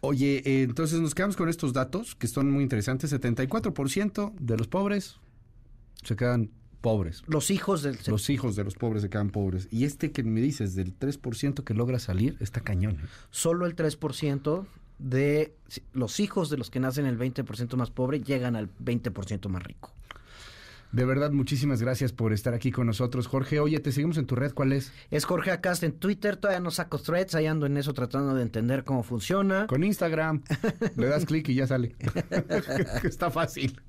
Oye, 0.00 0.42
eh, 0.44 0.64
entonces 0.64 0.98
nos 0.98 1.14
quedamos 1.14 1.36
con 1.36 1.48
estos 1.48 1.72
datos 1.72 2.16
que 2.16 2.26
son 2.26 2.50
muy 2.50 2.64
interesantes. 2.64 3.12
74% 3.12 4.34
de 4.40 4.56
los 4.56 4.66
pobres 4.66 5.20
se 6.02 6.16
quedan 6.16 6.50
pobres. 6.80 7.22
Los 7.26 7.50
hijos 7.50 7.82
del... 7.82 7.98
Los 8.06 8.30
hijos 8.30 8.56
de 8.56 8.64
los 8.64 8.74
pobres 8.74 9.02
se 9.02 9.10
quedan 9.10 9.30
pobres. 9.30 9.68
Y 9.70 9.84
este 9.84 10.12
que 10.12 10.22
me 10.22 10.40
dices, 10.40 10.74
del 10.74 10.98
3% 10.98 11.64
que 11.64 11.74
logra 11.74 11.98
salir, 11.98 12.36
está 12.40 12.60
cañón. 12.60 13.00
¿eh? 13.02 13.08
Solo 13.30 13.66
el 13.66 13.76
3% 13.76 14.66
de 14.98 15.54
los 15.92 16.20
hijos 16.20 16.50
de 16.50 16.56
los 16.56 16.70
que 16.70 16.80
nacen 16.80 17.06
el 17.06 17.18
20% 17.18 17.76
más 17.76 17.90
pobre 17.90 18.20
llegan 18.20 18.56
al 18.56 18.68
20% 18.78 19.48
más 19.48 19.62
rico. 19.62 19.92
De 20.92 21.04
verdad, 21.04 21.32
muchísimas 21.32 21.82
gracias 21.82 22.12
por 22.12 22.32
estar 22.32 22.54
aquí 22.54 22.70
con 22.70 22.86
nosotros, 22.86 23.26
Jorge. 23.26 23.60
Oye, 23.60 23.78
te 23.78 23.92
seguimos 23.92 24.16
en 24.16 24.26
tu 24.26 24.34
red, 24.34 24.52
¿cuál 24.54 24.72
es? 24.72 24.92
Es 25.10 25.24
Jorge 25.24 25.50
Acast 25.50 25.82
en 25.82 25.92
Twitter, 25.92 26.36
todavía 26.36 26.60
no 26.60 26.70
saco 26.70 26.98
threads, 26.98 27.34
ahí 27.34 27.46
ando 27.46 27.66
en 27.66 27.76
eso 27.76 27.92
tratando 27.92 28.34
de 28.34 28.42
entender 28.42 28.84
cómo 28.84 29.02
funciona. 29.02 29.66
Con 29.66 29.84
Instagram, 29.84 30.42
le 30.96 31.06
das 31.06 31.26
clic 31.26 31.48
y 31.50 31.54
ya 31.54 31.66
sale. 31.66 31.94
Está 33.04 33.30
fácil. 33.30 33.80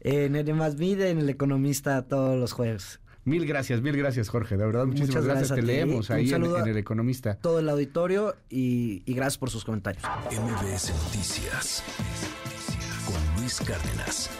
En 0.00 0.36
el 0.36 0.54
Más 0.54 0.76
Vida, 0.76 1.08
en 1.08 1.18
El 1.18 1.28
Economista, 1.28 2.02
todos 2.02 2.38
los 2.38 2.52
jueves. 2.52 3.00
Mil 3.24 3.46
gracias, 3.46 3.80
mil 3.80 3.96
gracias, 3.96 4.28
Jorge. 4.28 4.56
De 4.56 4.66
verdad, 4.66 4.86
muchísimas 4.86 5.24
gracias. 5.24 5.54
Te 5.54 5.62
leemos 5.62 6.10
ahí 6.10 6.30
en, 6.30 6.44
El 6.44 6.76
Economista. 6.76 7.36
Todo 7.36 7.58
el 7.58 7.68
auditorio 7.68 8.36
y, 8.50 9.02
y 9.06 9.14
gracias 9.14 9.38
por 9.38 9.50
sus 9.50 9.64
comentarios. 9.64 10.04
MBS 10.30 10.92
Noticias 11.04 11.82
con 13.06 13.40
Luis 13.40 13.60
Cárdenas. 13.60 14.30